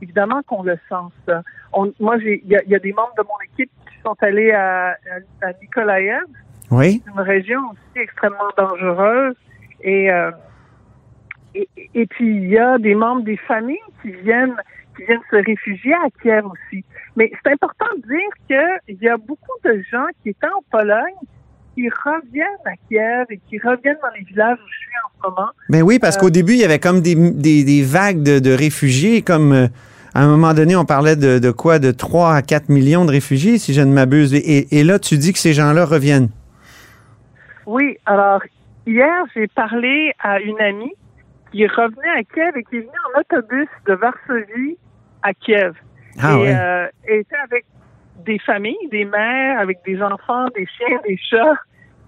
évidemment 0.00 0.42
qu'on 0.46 0.62
le 0.62 0.76
sent 0.88 1.06
ça. 1.28 1.42
On, 1.74 1.92
moi, 2.00 2.18
j'ai, 2.18 2.42
il 2.44 2.50
y 2.50 2.56
a, 2.56 2.62
il 2.64 2.70
y 2.70 2.74
a 2.74 2.78
des 2.78 2.92
membres 2.92 3.14
de 3.16 3.22
mon 3.22 3.38
équipe 3.52 3.70
qui 3.90 4.00
sont 4.02 4.16
allés 4.20 4.50
à, 4.52 4.90
à, 5.42 5.46
à 5.48 5.52
Nikolaev, 5.60 6.24
Oui? 6.70 7.02
une 7.14 7.20
région 7.20 7.60
aussi 7.70 7.98
extrêmement 8.02 8.50
dangereuse, 8.56 9.36
et, 9.82 10.10
euh, 10.10 10.30
et 11.54 11.68
et 11.94 12.06
puis 12.06 12.34
il 12.36 12.48
y 12.48 12.58
a 12.58 12.78
des 12.78 12.94
membres 12.94 13.22
des 13.22 13.36
familles 13.36 13.78
qui 14.00 14.10
viennent 14.10 14.56
qui 14.96 15.04
viennent 15.04 15.20
se 15.30 15.36
réfugier 15.36 15.94
à 15.94 16.08
Kiev 16.22 16.44
aussi. 16.46 16.84
Mais 17.16 17.30
c'est 17.44 17.52
important 17.52 17.86
de 17.96 18.02
dire 18.08 18.78
qu'il 18.86 18.96
y 19.02 19.08
a 19.08 19.16
beaucoup 19.16 19.58
de 19.64 19.82
gens 19.90 20.06
qui 20.22 20.30
étaient 20.30 20.46
en 20.46 20.62
Pologne 20.70 21.14
qui 21.74 21.88
reviennent 21.88 22.44
à 22.66 22.72
Kiev 22.88 23.26
et 23.30 23.40
qui 23.48 23.58
reviennent 23.58 23.96
dans 24.02 24.10
les 24.18 24.24
villages 24.24 24.58
où 24.58 24.68
je 24.70 24.78
suis 24.78 24.90
en 25.06 25.10
ce 25.24 25.30
moment. 25.30 25.48
Ben 25.70 25.82
oui, 25.82 25.98
parce 25.98 26.16
qu'au 26.18 26.28
début, 26.30 26.52
il 26.52 26.58
y 26.58 26.64
avait 26.64 26.78
comme 26.78 27.00
des, 27.00 27.14
des- 27.14 27.64
des 27.64 27.82
vagues 27.82 28.22
de, 28.22 28.38
de 28.40 28.52
réfugiés, 28.52 29.22
comme 29.22 29.52
euh, 29.52 29.66
à 30.14 30.22
un 30.22 30.28
moment 30.28 30.52
donné, 30.52 30.76
on 30.76 30.84
parlait 30.84 31.16
de, 31.16 31.38
de 31.38 31.50
quoi? 31.50 31.78
De 31.78 31.90
3 31.90 32.34
à 32.34 32.42
4 32.42 32.68
millions 32.68 33.06
de 33.06 33.10
réfugiés, 33.10 33.56
si 33.56 33.72
je 33.72 33.80
ne 33.80 33.90
m'abuse. 33.92 34.34
Et, 34.34 34.78
et 34.78 34.84
là, 34.84 34.98
tu 34.98 35.16
dis 35.16 35.32
que 35.32 35.38
ces 35.38 35.54
gens-là 35.54 35.86
reviennent. 35.86 36.28
Oui, 37.66 37.96
alors 38.06 38.42
hier, 38.86 39.24
j'ai 39.34 39.46
parlé 39.48 40.12
à 40.18 40.40
une 40.40 40.60
amie 40.60 40.92
qui 41.52 41.66
revenait 41.66 42.08
à 42.18 42.24
Kiev 42.24 42.56
et 42.56 42.64
qui 42.64 42.76
est 42.78 42.88
en 42.88 43.20
autobus 43.20 43.68
de 43.86 43.94
Varsovie 43.94 44.76
à 45.22 45.32
Kiev. 45.34 45.74
Ah 46.20 46.32
et 46.34 46.36
ouais. 46.42 46.54
euh, 46.54 46.88
était 47.06 47.36
avec 47.36 47.64
des 48.24 48.38
familles, 48.40 48.88
des 48.90 49.04
mères, 49.04 49.58
avec 49.58 49.78
des 49.84 50.00
enfants, 50.02 50.46
des 50.56 50.66
chiens, 50.66 50.98
des 51.06 51.16
chats 51.16 51.58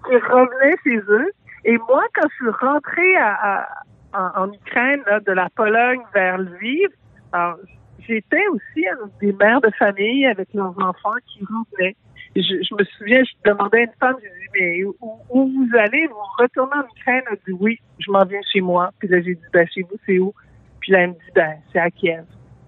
qui 0.07 0.15
revenaient 0.15 0.75
chez 0.83 0.97
eux. 1.09 1.31
Et 1.63 1.77
moi, 1.89 2.03
quand 2.13 2.27
je 2.29 2.35
suis 2.35 2.49
rentrée 2.59 3.15
à, 3.17 3.33
à- 3.33 3.67
en, 4.13 4.43
en 4.43 4.51
Ukraine, 4.53 5.01
là, 5.07 5.19
de 5.19 5.31
la 5.31 5.49
Pologne 5.55 6.01
vers 6.13 6.37
Lviv, 6.37 6.89
j'étais 8.07 8.47
aussi 8.51 8.87
avec 8.87 9.17
des 9.19 9.33
mères 9.33 9.61
de 9.61 9.71
famille 9.77 10.25
avec 10.27 10.47
leurs 10.53 10.77
enfants 10.79 11.15
qui 11.27 11.39
revenaient. 11.43 11.95
Je, 12.35 12.41
je 12.41 12.75
me 12.75 12.83
souviens, 12.97 13.23
je 13.23 13.49
demandais 13.49 13.79
à 13.79 13.83
une 13.83 13.91
femme, 13.99 14.15
je 14.21 14.27
dis, 14.27 14.47
mais 14.59 14.83
où, 14.83 14.95
où 15.29 15.47
vous 15.47 15.77
allez? 15.77 16.05
Vous 16.07 16.15
retournez 16.37 16.75
en 16.75 16.85
Ukraine? 16.97 17.21
Elle 17.31 17.37
dit, 17.47 17.57
oui, 17.59 17.79
je 17.99 18.11
m'en 18.11 18.25
viens 18.25 18.41
chez 18.51 18.61
moi. 18.61 18.91
Puis 18.99 19.07
là, 19.07 19.21
j'ai 19.21 19.35
dit, 19.35 19.41
ben, 19.53 19.65
chez 19.73 19.83
vous, 19.83 19.97
c'est 20.05 20.19
où? 20.19 20.33
Puis 20.81 20.91
là, 20.91 21.01
elle 21.01 21.09
me 21.09 21.13
dit, 21.13 21.31
ben, 21.33 21.55
c'est 21.71 21.79
à 21.79 21.89
Kiev. 21.89 22.25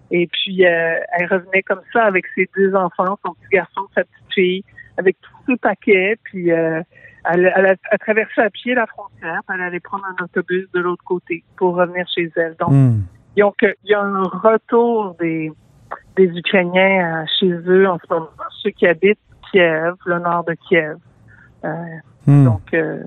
Et 0.10 0.28
puis, 0.28 0.66
euh, 0.66 1.00
elle 1.18 1.28
revenait 1.28 1.64
comme 1.64 1.82
ça 1.92 2.04
avec 2.04 2.26
ses 2.34 2.50
deux 2.56 2.74
enfants, 2.76 3.20
son 3.26 3.34
petit 3.34 3.50
garçon, 3.52 3.82
sa 3.94 4.04
petite 4.06 4.34
fille, 4.34 4.64
avec 4.98 5.18
tous 5.20 5.52
ses 5.52 5.58
paquets. 5.58 6.16
Puis, 6.24 6.52
euh, 6.52 6.82
elle, 7.30 7.52
elle 7.54 7.66
a, 7.66 7.76
a 7.92 7.98
traversé 7.98 8.40
à 8.40 8.50
pied 8.50 8.74
la 8.74 8.88
frontière. 8.88 9.42
puis 9.46 9.56
Elle 9.58 9.64
allait 9.64 9.82
prendre 9.82 10.06
un 10.06 10.24
autobus 10.24 10.70
de 10.74 10.80
l'autre 10.80 11.04
côté 11.04 11.44
pour 11.58 11.76
revenir 11.76 12.08
chez 12.16 12.32
elle. 12.38 12.56
Donc, 12.58 12.70
Hmm. 12.70 13.02
donc, 13.36 13.62
euh, 13.64 13.74
il 13.84 13.92
y 13.92 13.94
a 13.94 14.02
un 14.02 14.24
retour 14.24 15.16
des, 15.20 15.52
des 16.16 16.28
Ukrainiens 16.28 17.24
euh, 17.24 17.26
chez 17.38 17.52
eux 17.52 17.88
en 17.90 17.98
ce 18.00 18.14
moment, 18.14 18.30
ceux 18.64 18.70
qui 18.72 18.88
habitent 18.88 19.20
Kiev, 19.52 19.94
le 20.06 20.20
nord 20.20 20.44
de 20.48 20.56
Kiev. 20.68 20.98
Euh, 21.66 21.70
Hmm. 22.28 22.44
donc, 22.44 22.62
euh, 22.74 23.00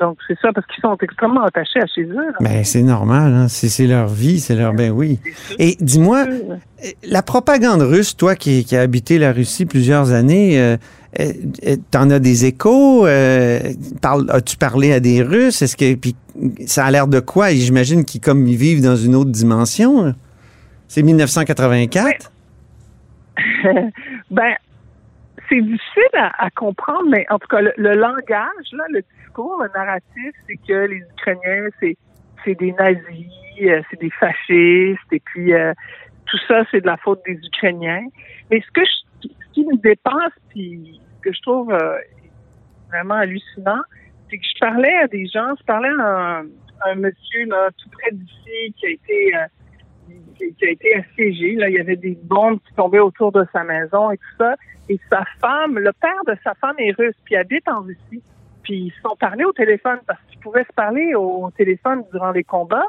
Donc, 0.00 0.18
c'est 0.28 0.36
ça, 0.40 0.52
parce 0.52 0.66
qu'ils 0.68 0.80
sont 0.80 0.96
extrêmement 1.00 1.42
attachés 1.44 1.80
à 1.80 1.86
chez 1.86 2.02
eux. 2.02 2.32
Ben, 2.40 2.62
c'est 2.64 2.82
normal, 2.82 3.32
hein. 3.34 3.46
c'est 3.48 3.86
leur 3.86 4.06
vie, 4.08 4.38
c'est 4.40 4.54
leur... 4.54 4.72
Ben 4.72 4.90
oui. 4.92 5.18
Et 5.58 5.76
dis-moi, 5.80 6.24
euh, 6.28 6.56
la 7.04 7.22
propagande 7.22 7.82
russe, 7.82 8.16
toi 8.16 8.34
qui, 8.36 8.64
qui 8.64 8.76
as 8.76 8.80
habité 8.82 9.18
la 9.18 9.32
Russie 9.32 9.64
plusieurs 9.66 10.12
années, 10.12 10.60
euh, 10.60 10.76
euh, 11.20 11.32
euh, 11.66 11.76
t'en 11.90 12.10
as 12.10 12.18
des 12.20 12.44
échos? 12.46 13.06
Euh, 13.06 13.58
As-tu 14.30 14.56
parlé 14.56 14.92
à 14.92 15.00
des 15.00 15.20
Russes? 15.22 15.62
Est-ce 15.62 15.76
que 15.76 15.94
puis 15.96 16.14
ça 16.66 16.84
a 16.84 16.90
l'air 16.92 17.08
de 17.08 17.18
quoi? 17.20 17.50
Et 17.52 17.56
J'imagine 17.56 18.04
qu'ils 18.04 18.20
comme 18.20 18.46
ils 18.46 18.56
vivent 18.56 18.82
dans 18.82 18.96
une 18.96 19.14
autre 19.16 19.30
dimension. 19.30 20.04
là. 20.04 20.12
C'est 20.88 21.02
1984? 21.02 22.30
ben, 24.30 24.54
c'est 25.48 25.60
difficile 25.60 26.14
à, 26.14 26.44
à 26.44 26.50
comprendre, 26.50 27.08
mais 27.08 27.26
en 27.30 27.38
tout 27.38 27.48
cas, 27.48 27.60
le, 27.60 27.72
le 27.76 27.94
langage, 27.94 28.66
là, 28.72 28.84
le 28.90 29.02
discours, 29.18 29.62
le 29.62 29.70
narratif, 29.74 30.32
c'est 30.46 30.56
que 30.56 30.86
les 30.86 31.02
Ukrainiens, 31.16 31.68
c'est 31.80 31.96
c'est 32.44 32.54
des 32.54 32.72
nazis, 32.72 33.26
euh, 33.62 33.82
c'est 33.90 34.00
des 34.00 34.10
fascistes, 34.10 35.12
et 35.12 35.20
puis 35.20 35.52
euh, 35.52 35.72
tout 36.26 36.38
ça, 36.46 36.64
c'est 36.70 36.80
de 36.80 36.86
la 36.86 36.96
faute 36.96 37.20
des 37.26 37.34
Ukrainiens. 37.34 38.06
Mais 38.50 38.60
ce 38.60 38.70
que 38.72 38.84
je, 38.84 39.28
ce 39.28 39.52
qui 39.52 39.64
me 39.66 39.76
dépasse, 39.76 40.32
puis 40.50 41.00
ce 41.16 41.20
que 41.22 41.32
je 41.34 41.42
trouve 41.42 41.72
euh, 41.72 41.98
vraiment 42.88 43.14
hallucinant, 43.14 43.82
c'est 44.30 44.38
que 44.38 44.44
je 44.44 44.58
parlais 44.60 44.94
à 45.02 45.08
des 45.08 45.26
gens, 45.26 45.54
je 45.58 45.64
parlais 45.64 45.88
à 45.88 46.38
un, 46.38 46.46
un 46.86 46.94
monsieur 46.94 47.46
là, 47.46 47.70
tout 47.76 47.90
près 47.90 48.10
d'ici 48.12 48.74
qui 48.76 48.86
a 48.86 48.90
été 48.90 49.36
euh, 49.36 49.46
qui, 50.38 50.66
a 50.66 50.70
été 50.70 50.94
assiégé. 50.94 51.54
Là, 51.54 51.68
il 51.68 51.76
y 51.76 51.80
avait 51.80 51.96
des 51.96 52.18
bombes 52.22 52.58
qui 52.66 52.74
tombaient 52.74 52.98
autour 52.98 53.32
de 53.32 53.44
sa 53.52 53.64
maison 53.64 54.10
et 54.10 54.16
tout 54.16 54.36
ça. 54.38 54.54
Et 54.88 54.98
sa 55.10 55.24
femme, 55.40 55.78
le 55.78 55.92
père 55.92 56.24
de 56.26 56.34
sa 56.42 56.54
femme 56.54 56.76
est 56.78 56.92
russe, 56.92 57.16
puis 57.24 57.36
habite 57.36 57.68
en 57.68 57.82
Russie. 57.82 58.22
Puis 58.62 58.86
ils 58.86 58.92
se 58.92 59.00
sont 59.00 59.16
parlé 59.16 59.44
au 59.44 59.52
téléphone 59.52 59.98
parce 60.06 60.20
qu'ils 60.28 60.40
pouvaient 60.40 60.64
se 60.64 60.72
parler 60.74 61.14
au 61.14 61.50
téléphone 61.56 62.04
durant 62.12 62.30
les 62.32 62.44
combats. 62.44 62.88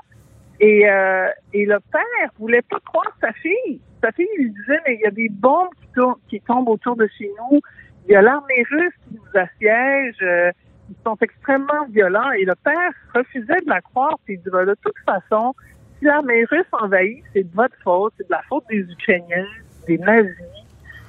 Et, 0.59 0.89
euh, 0.89 1.27
et 1.53 1.65
le 1.65 1.79
père 1.91 2.29
voulait 2.37 2.61
pas 2.61 2.79
croire 2.85 3.11
sa 3.21 3.31
fille. 3.33 3.79
Sa 4.03 4.11
fille 4.11 4.27
lui 4.37 4.51
disait, 4.51 4.79
mais 4.87 4.95
il 4.95 5.01
y 5.01 5.05
a 5.07 5.11
des 5.11 5.29
bombes 5.29 5.69
qui, 5.81 5.87
tournent- 5.93 6.19
qui 6.29 6.41
tombent 6.41 6.69
autour 6.69 6.95
de 6.95 7.07
chez 7.17 7.29
nous. 7.37 7.59
Il 8.07 8.13
y 8.13 8.15
a 8.15 8.21
l'armée 8.21 8.65
russe 8.69 8.93
qui 9.07 9.15
nous 9.15 9.39
assiège. 9.39 10.15
euh, 10.21 10.51
ils 10.89 10.95
sont 11.05 11.17
extrêmement 11.21 11.85
violents. 11.89 12.31
Et 12.31 12.43
le 12.45 12.55
père 12.55 12.91
refusait 13.13 13.61
de 13.63 13.69
la 13.69 13.79
croire. 13.81 14.17
Puis 14.25 14.33
il 14.35 14.41
dit, 14.41 14.49
Ben, 14.51 14.65
de 14.65 14.75
toute 14.83 14.97
façon, 15.05 15.53
si 15.99 16.05
l'armée 16.05 16.45
russe 16.45 16.65
envahit, 16.71 17.23
c'est 17.33 17.43
de 17.43 17.55
votre 17.55 17.75
faute. 17.83 18.13
C'est 18.17 18.27
de 18.27 18.31
la 18.31 18.41
faute 18.49 18.63
des 18.69 18.79
Ukrainiens, 18.91 19.45
des 19.87 19.97
nazis, 19.97 20.33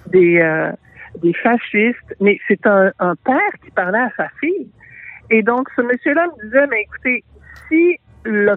des, 0.08 0.40
euh, 0.40 0.72
des 1.22 1.32
fascistes. 1.34 2.14
Mais 2.20 2.38
c'est 2.48 2.66
un, 2.66 2.92
un 2.98 3.14
père 3.16 3.52
qui 3.64 3.70
parlait 3.70 3.98
à 4.00 4.10
sa 4.16 4.28
fille. 4.40 4.68
Et 5.30 5.42
donc, 5.42 5.68
ce 5.76 5.82
monsieur-là 5.82 6.26
me 6.26 6.44
disait, 6.44 6.66
mais 6.68 6.82
écoutez, 6.82 7.24
si 7.68 7.96
le 8.24 8.56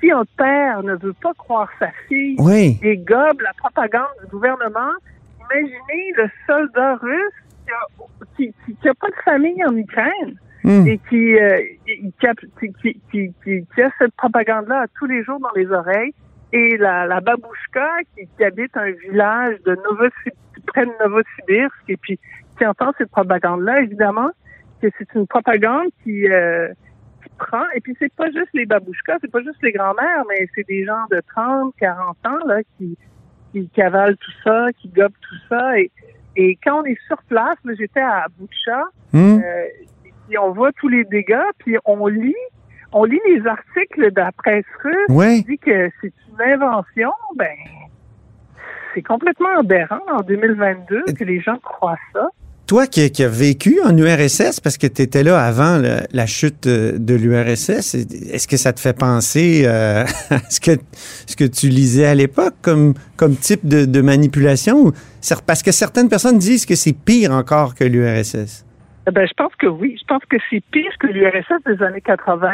si 0.00 0.10
un 0.10 0.24
père 0.36 0.82
ne 0.82 0.96
veut 0.96 1.12
pas 1.12 1.32
croire 1.34 1.68
sa 1.78 1.90
fille 2.08 2.34
Oui. 2.40 2.78
et 2.82 2.96
gobe 2.96 3.40
la 3.42 3.52
propagande 3.56 4.08
du 4.24 4.26
gouvernement, 4.30 4.90
imaginez 5.38 6.12
le 6.16 6.28
soldat 6.48 6.96
russe 6.96 7.32
qui 7.64 7.70
a, 7.70 8.04
qui, 8.36 8.54
qui- 8.66 8.74
qui 8.74 8.88
a 8.88 8.94
pas 8.94 9.08
de 9.08 9.14
famille 9.24 9.64
en 9.64 9.76
Ukraine 9.76 10.34
Hmm. 10.64 10.86
et 10.86 10.98
qui, 11.08 11.38
euh, 11.38 11.60
qui, 11.86 12.12
qui, 12.20 12.26
a- 12.26 12.34
qui, 13.74 13.82
a 13.82 13.90
cette 13.98 14.14
propagande-là 14.16 14.86
tous 14.98 15.06
les 15.06 15.22
jours 15.22 15.38
dans 15.40 15.52
les 15.54 15.70
oreilles. 15.70 16.12
Et 16.52 16.76
la, 16.78 17.06
la 17.06 17.20
babouchka 17.20 17.88
qui, 18.16 18.26
qui 18.36 18.44
habite 18.44 18.76
un 18.76 18.90
village 18.90 19.56
de 19.64 19.74
Novosibirsk, 19.76 20.36
près 20.66 20.84
de 20.86 20.90
Novosibirsk 21.00 21.74
et 21.88 21.96
puis 21.96 22.18
qui 22.58 22.66
entend 22.66 22.92
cette 22.98 23.10
propagande-là, 23.10 23.82
évidemment, 23.82 24.30
que 24.82 24.88
c'est 24.98 25.12
une 25.14 25.26
propagande 25.26 25.88
qui, 26.02 26.26
euh, 26.28 26.68
qui 27.22 27.28
prend. 27.38 27.64
Et 27.74 27.80
puis 27.80 27.94
c'est 27.98 28.12
pas 28.14 28.26
juste 28.30 28.48
les 28.54 28.66
babouchkas, 28.66 29.18
c'est 29.20 29.30
pas 29.30 29.42
juste 29.42 29.62
les 29.62 29.72
grands-mères, 29.72 30.24
mais 30.28 30.48
c'est 30.54 30.66
des 30.66 30.84
gens 30.84 31.04
de 31.10 31.20
30, 31.34 31.74
40 31.78 32.16
ans 32.26 32.46
là 32.46 32.60
qui, 32.76 32.96
qui 33.52 33.68
cavalent 33.68 34.16
tout 34.16 34.32
ça, 34.42 34.66
qui 34.78 34.88
gobent 34.88 35.12
tout 35.20 35.36
ça. 35.48 35.78
Et, 35.78 35.90
et 36.36 36.58
quand 36.64 36.80
on 36.80 36.84
est 36.84 36.98
sur 37.06 37.22
place, 37.24 37.56
j'étais 37.78 38.00
à 38.00 38.26
Boucha, 38.38 38.82
Hmm. 39.12 39.38
euh, 39.42 39.64
puis 40.28 40.38
on 40.38 40.52
voit 40.52 40.70
tous 40.78 40.88
les 40.88 41.04
dégâts, 41.04 41.36
puis 41.58 41.76
on 41.84 42.06
lit, 42.06 42.34
on 42.92 43.04
lit 43.04 43.20
les 43.26 43.46
articles 43.46 44.12
de 44.12 44.20
la 44.20 44.32
presse 44.32 44.64
russe 44.84 44.94
Oui. 45.08 45.42
qui 45.44 45.52
dit 45.52 45.58
que 45.58 45.90
c'est 46.00 46.12
une 46.30 46.52
invention, 46.52 47.10
ben 47.36 47.56
c'est 48.94 49.02
complètement 49.02 49.58
aberrant 49.60 50.00
en 50.10 50.22
2022 50.22 51.04
que 51.18 51.24
les 51.24 51.40
gens 51.40 51.58
croient 51.62 51.96
ça. 52.12 52.28
Toi 52.66 52.86
qui, 52.86 53.10
qui 53.10 53.24
as 53.24 53.28
vécu 53.28 53.78
en 53.82 53.96
URSS, 53.96 54.60
parce 54.60 54.76
que 54.76 54.86
tu 54.86 55.00
étais 55.00 55.22
là 55.22 55.42
avant 55.42 55.78
le- 55.78 56.00
la 56.12 56.26
chute 56.26 56.66
euh, 56.66 56.98
de 56.98 57.14
l'URSS, 57.14 57.94
est-ce 57.94 58.46
que 58.46 58.58
ça 58.58 58.74
te 58.74 58.80
fait 58.80 58.92
penser 58.92 59.62
euh, 59.64 60.04
à 60.30 60.38
ce 60.50 60.60
que, 60.60 60.72
ce 61.26 61.34
que 61.34 61.44
tu 61.44 61.68
lisais 61.68 62.04
à 62.04 62.14
l'époque 62.14 62.54
comme, 62.60 62.92
comme 63.16 63.36
type 63.36 63.66
de, 63.66 63.86
de 63.86 64.00
manipulation? 64.02 64.92
Parce 65.46 65.62
que 65.62 65.72
certaines 65.72 66.10
personnes 66.10 66.36
disent 66.38 66.66
que 66.66 66.74
c'est 66.74 66.92
pire 66.92 67.32
encore 67.32 67.74
que 67.74 67.84
l'URSS. 67.84 68.66
Eh 69.08 69.10
Ben, 69.10 69.26
je 69.26 69.32
pense 69.34 69.54
que 69.56 69.66
oui. 69.66 69.96
Je 70.00 70.04
pense 70.06 70.22
que 70.26 70.36
c'est 70.50 70.62
pire 70.70 70.92
que 71.00 71.06
l'URSS 71.06 71.62
des 71.66 71.82
années 71.82 72.00
80, 72.02 72.52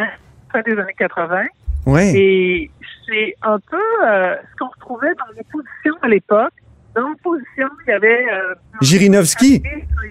fin 0.53 0.61
des 0.63 0.79
années 0.79 0.95
80. 0.97 1.43
Oui. 1.87 2.13
Et 2.17 2.71
c'est 3.07 3.35
un 3.43 3.59
peu 3.71 3.83
euh, 4.07 4.37
ce 4.51 4.57
qu'on 4.59 4.69
retrouvait 4.69 5.13
dans 5.15 5.27
l'opposition 5.37 5.95
à 6.03 6.09
l'époque. 6.09 6.53
Dans 6.95 7.09
l'opposition, 7.09 7.69
il 7.87 7.91
y 7.91 7.93
avait... 7.93 8.25
Euh, 8.33 8.55
Jirinovski. 8.81 9.63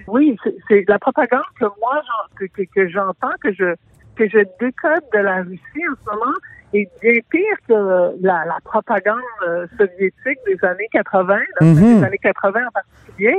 Oui, 0.08 0.36
c'est- 0.68 0.84
la 0.90 1.00
propagande 1.00 1.44
que 1.60 1.66
moi, 1.82 2.02
que, 2.36 2.46
que, 2.46 2.64
que 2.76 2.90
j'entends, 2.90 3.32
que 3.42 3.54
je 3.54 3.74
que 4.16 4.28
je 4.30 4.40
décode 4.60 5.02
de 5.12 5.20
la 5.20 5.38
Russie 5.38 5.88
en 5.90 5.96
ce 6.06 6.12
moment, 6.16 6.36
est 6.76 6.88
bien 7.02 7.14
pire 7.32 7.58
que 7.68 7.74
la, 8.22 8.46
la 8.46 8.58
propagande 8.64 9.18
euh, 9.48 9.66
soviétique 9.76 10.38
des 10.46 10.58
années 10.68 10.88
80, 10.92 11.36
là, 11.36 11.44
Mhm. 11.62 12.00
des 12.00 12.04
années 12.06 12.18
80 12.22 12.60
en 12.68 12.72
particulier. 12.72 13.36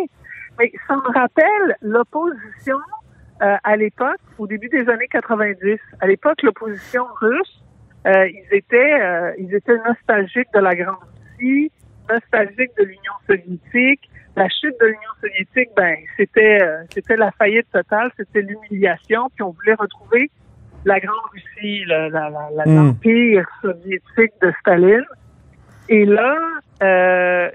Mais 0.58 0.72
ça 0.86 0.96
me 0.96 1.12
rappelle 1.12 1.76
l'opposition 1.82 2.76
euh, 3.42 3.56
à 3.64 3.76
l'époque, 3.76 4.20
au 4.38 4.46
début 4.46 4.68
des 4.68 4.88
années 4.88 5.08
90. 5.10 5.78
À 6.00 6.06
l'époque, 6.06 6.42
l'opposition 6.42 7.04
russe, 7.20 7.62
euh, 8.06 8.28
ils 8.28 8.46
étaient 8.56 9.00
euh, 9.00 9.32
ils 9.38 9.52
étaient 9.54 9.76
nostalgiques 9.78 10.52
de 10.54 10.60
la 10.60 10.74
Grande 10.74 10.96
Russie, 11.38 11.72
nostalgiques 12.08 12.70
de 12.78 12.84
l'Union 12.84 13.12
soviétique. 13.26 14.08
La 14.36 14.48
chute 14.48 14.74
de 14.80 14.86
l'Union 14.86 15.10
soviétique, 15.20 15.70
ben 15.76 15.96
c'était 16.16 16.58
euh, 16.62 16.82
c'était 16.90 17.16
la 17.16 17.30
faillite 17.32 17.70
totale, 17.72 18.10
c'était 18.16 18.42
l'humiliation, 18.42 19.28
puis 19.34 19.42
on 19.42 19.50
voulait 19.50 19.74
retrouver 19.74 20.30
la 20.84 21.00
Grande 21.00 21.24
Russie, 21.32 21.84
la- 21.86 22.08
la- 22.10 22.30
la- 22.30 22.66
Mm. 22.66 22.76
l'empire 22.76 23.48
soviétique 23.62 24.32
de 24.42 24.52
Staline. 24.60 25.04
Et 25.88 26.04
là, 26.04 26.36
euh, 26.82 27.50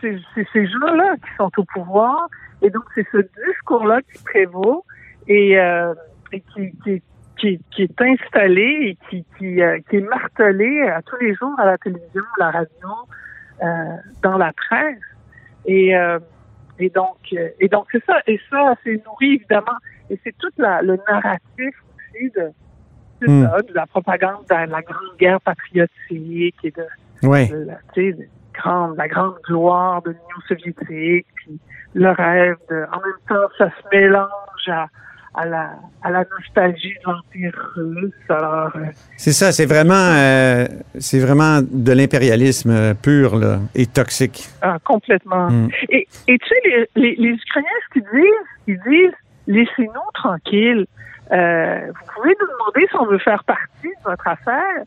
c'est 0.00 0.18
c'est 0.34 0.46
ces 0.52 0.66
gens-là 0.66 1.14
qui 1.16 1.34
sont 1.36 1.50
au 1.56 1.64
pouvoir, 1.64 2.28
et 2.62 2.70
donc 2.70 2.84
c'est 2.94 3.06
ce 3.12 3.18
discours-là 3.18 4.00
qui 4.02 4.22
prévaut 4.24 4.84
et, 5.28 5.58
euh, 5.58 5.94
et 6.32 6.40
qui, 6.40 6.72
qui, 6.82 7.02
qui, 7.38 7.60
qui 7.70 7.82
est 7.82 8.02
installé 8.02 8.62
et 8.62 8.98
qui, 9.08 9.24
qui, 9.38 9.62
euh, 9.62 9.78
qui 9.88 9.96
est 9.96 10.00
martelé 10.08 10.82
à 10.88 11.00
tous 11.02 11.16
les 11.20 11.34
jours 11.34 11.54
à 11.58 11.66
la 11.66 11.78
télévision, 11.78 12.22
à 12.38 12.44
la 12.44 12.50
radio, 12.50 12.88
euh, 13.62 13.96
dans 14.22 14.36
la 14.36 14.52
presse. 14.52 14.98
Et, 15.66 15.96
euh, 15.96 16.18
et 16.78 16.90
donc, 16.90 17.18
euh, 17.32 17.48
et 17.60 17.68
donc 17.68 17.86
c'est 17.92 18.04
ça. 18.04 18.20
Et 18.26 18.40
ça, 18.50 18.74
c'est 18.82 19.04
nourri 19.06 19.34
évidemment. 19.34 19.78
Et 20.08 20.18
c'est 20.24 20.36
tout 20.38 20.50
la, 20.58 20.82
le 20.82 20.98
narratif 21.08 21.74
aussi 21.94 22.30
de, 22.30 22.50
de, 23.20 23.30
Hmm. 23.30 23.44
ça, 23.44 23.62
de 23.62 23.74
la 23.74 23.86
propagande 23.86 24.44
de 24.48 24.54
la 24.54 24.82
grande 24.82 25.16
guerre 25.18 25.40
patriotique 25.42 26.56
et 26.64 26.70
de, 26.70 26.84
De 27.48 27.64
la, 27.66 27.78
tu 27.94 28.10
sais, 28.10 28.12
de 28.12 28.24
grande, 28.54 28.96
la 28.96 29.08
grande 29.08 29.34
gloire 29.44 30.02
de 30.02 30.10
l'Union 30.10 30.40
soviétique, 30.48 31.26
puis 31.34 31.58
le 31.94 32.10
rêve 32.10 32.56
de, 32.68 32.84
en 32.92 33.00
même 33.00 33.20
temps, 33.28 33.48
ça 33.58 33.68
se 33.70 33.96
mélange 33.96 34.68
à, 34.68 34.86
à 35.34 35.46
la, 35.46 35.70
à 36.02 36.10
la 36.10 36.24
nostalgie 36.38 36.94
de 37.04 37.10
l'Empire 37.10 37.72
russe. 37.76 38.12
Alors, 38.28 38.70
euh, 38.76 38.86
C'est 39.16 39.32
ça, 39.32 39.52
c'est 39.52 39.66
vraiment, 39.66 39.94
euh, 39.94 40.66
c'est 40.98 41.20
vraiment 41.20 41.60
de 41.62 41.92
l'impérialisme 41.92 42.70
euh, 42.70 42.94
pur 42.94 43.36
là, 43.36 43.58
et 43.74 43.86
toxique. 43.86 44.48
ah, 44.62 44.78
complètement. 44.84 45.48
Mm. 45.50 45.68
Et, 45.90 46.08
et 46.28 46.38
tu 46.38 46.48
sais, 46.48 46.60
les, 46.64 46.88
les, 46.96 47.14
les 47.16 47.34
Ukrainiens, 47.34 47.68
ce 47.88 47.92
qu'ils 47.92 48.08
disent, 48.12 48.46
ils 48.66 48.80
disent, 48.88 49.16
laissez-nous 49.46 50.10
tranquilles. 50.14 50.86
Euh, 51.32 51.80
vous 51.86 52.12
pouvez 52.14 52.34
nous 52.40 52.46
demander 52.46 52.88
si 52.88 52.96
on 52.96 53.06
veut 53.06 53.18
faire 53.18 53.44
partie 53.44 53.88
de 53.88 54.04
votre 54.04 54.26
affaire, 54.26 54.82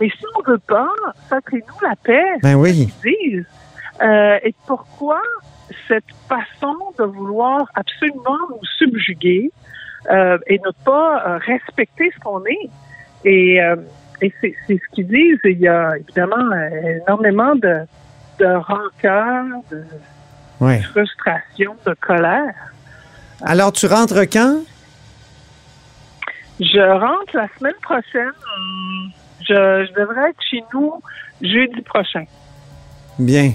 mais 0.00 0.08
si 0.08 0.24
on 0.36 0.42
veut 0.50 0.58
pas, 0.58 0.88
faites-nous 1.28 1.88
la 1.88 1.94
paix. 1.96 2.24
Ben 2.42 2.54
oui. 2.54 2.86
qu'ils 3.02 3.12
disent? 3.34 3.46
Euh, 4.02 4.38
et 4.42 4.54
pourquoi 4.66 5.20
cette 5.86 6.04
façon 6.28 6.74
de 6.98 7.04
vouloir 7.04 7.66
absolument 7.74 8.38
nous 8.48 8.64
subjuguer 8.78 9.50
euh, 10.10 10.38
et 10.46 10.58
ne 10.58 10.70
pas 10.84 11.22
euh, 11.26 11.38
respecter 11.38 12.10
ce 12.14 12.20
qu'on 12.20 12.44
est? 12.46 12.70
Et, 13.24 13.60
euh, 13.62 13.76
et 14.22 14.32
c'est 14.40 14.54
ce 14.68 14.94
qu'ils 14.94 15.06
disent. 15.08 15.38
Il 15.44 15.58
y 15.60 15.68
a 15.68 15.96
évidemment 15.98 16.50
énormément 17.06 17.54
de, 17.54 17.80
de 18.38 18.46
rancœur, 18.46 19.44
de 19.70 19.84
Ouais. 20.60 20.82
frustration, 20.82 21.74
de 21.86 21.94
colère. 21.94 22.54
Alors, 23.42 23.72
tu 23.72 23.86
rentres 23.86 24.28
quand? 24.30 24.60
Je 26.60 26.98
rentre 27.00 27.34
la 27.34 27.48
semaine 27.58 27.72
prochaine. 27.80 28.32
Je, 29.50 29.86
je 29.86 30.00
devrais 30.00 30.30
être 30.30 30.40
chez 30.48 30.62
nous 30.72 30.92
jeudi 31.42 31.80
prochain. 31.82 32.24
Bien. 33.18 33.52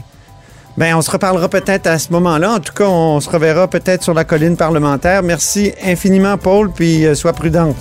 Ben, 0.78 0.94
on 0.96 1.02
se 1.02 1.10
reparlera 1.10 1.48
peut-être 1.48 1.88
à 1.88 1.98
ce 1.98 2.12
moment-là. 2.12 2.56
En 2.56 2.60
tout 2.60 2.74
cas, 2.74 2.86
on 2.86 3.22
se 3.22 3.30
reverra 3.30 3.70
peut-être 3.70 4.04
sur 4.04 4.14
la 4.14 4.26
colline 4.26 4.58
parlementaire. 4.58 5.24
Merci 5.24 5.72
infiniment, 5.82 6.38
Paul, 6.38 6.70
puis 6.72 7.06
euh, 7.06 7.16
sois 7.16 7.32
prudente. 7.32 7.78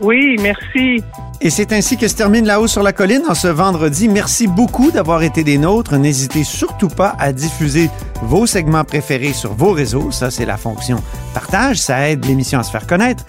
Oui, 0.00 0.36
merci. 0.42 1.00
Et 1.40 1.50
c'est 1.50 1.72
ainsi 1.72 1.96
que 1.96 2.08
se 2.08 2.16
termine 2.16 2.44
La 2.44 2.60
Haut 2.60 2.66
sur 2.66 2.82
la 2.82 2.92
colline 2.92 3.22
en 3.28 3.34
ce 3.34 3.46
vendredi. 3.46 4.08
Merci 4.08 4.48
beaucoup 4.48 4.90
d'avoir 4.90 5.22
été 5.22 5.44
des 5.44 5.58
nôtres. 5.58 5.96
N'hésitez 5.96 6.42
surtout 6.42 6.88
pas 6.88 7.14
à 7.20 7.32
diffuser 7.32 7.88
vos 8.22 8.46
segments 8.46 8.84
préférés 8.84 9.32
sur 9.32 9.52
vos 9.52 9.70
réseaux. 9.70 10.10
Ça, 10.10 10.32
c'est 10.32 10.46
la 10.46 10.56
fonction 10.56 10.96
partage. 11.34 11.76
Ça 11.76 12.08
aide 12.08 12.24
l'émission 12.24 12.58
à 12.58 12.64
se 12.64 12.72
faire 12.72 12.88
connaître. 12.88 13.24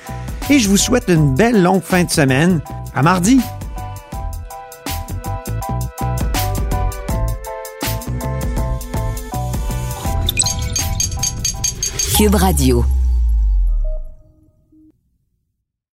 Et 0.49 0.57
je 0.57 0.67
vous 0.67 0.77
souhaite 0.77 1.05
une 1.09 1.35
belle 1.35 1.61
longue 1.61 1.83
fin 1.83 2.03
de 2.03 2.09
semaine. 2.09 2.61
À 2.95 3.03
mardi. 3.03 3.39
Cube 12.15 12.35
Radio. 12.37 13.04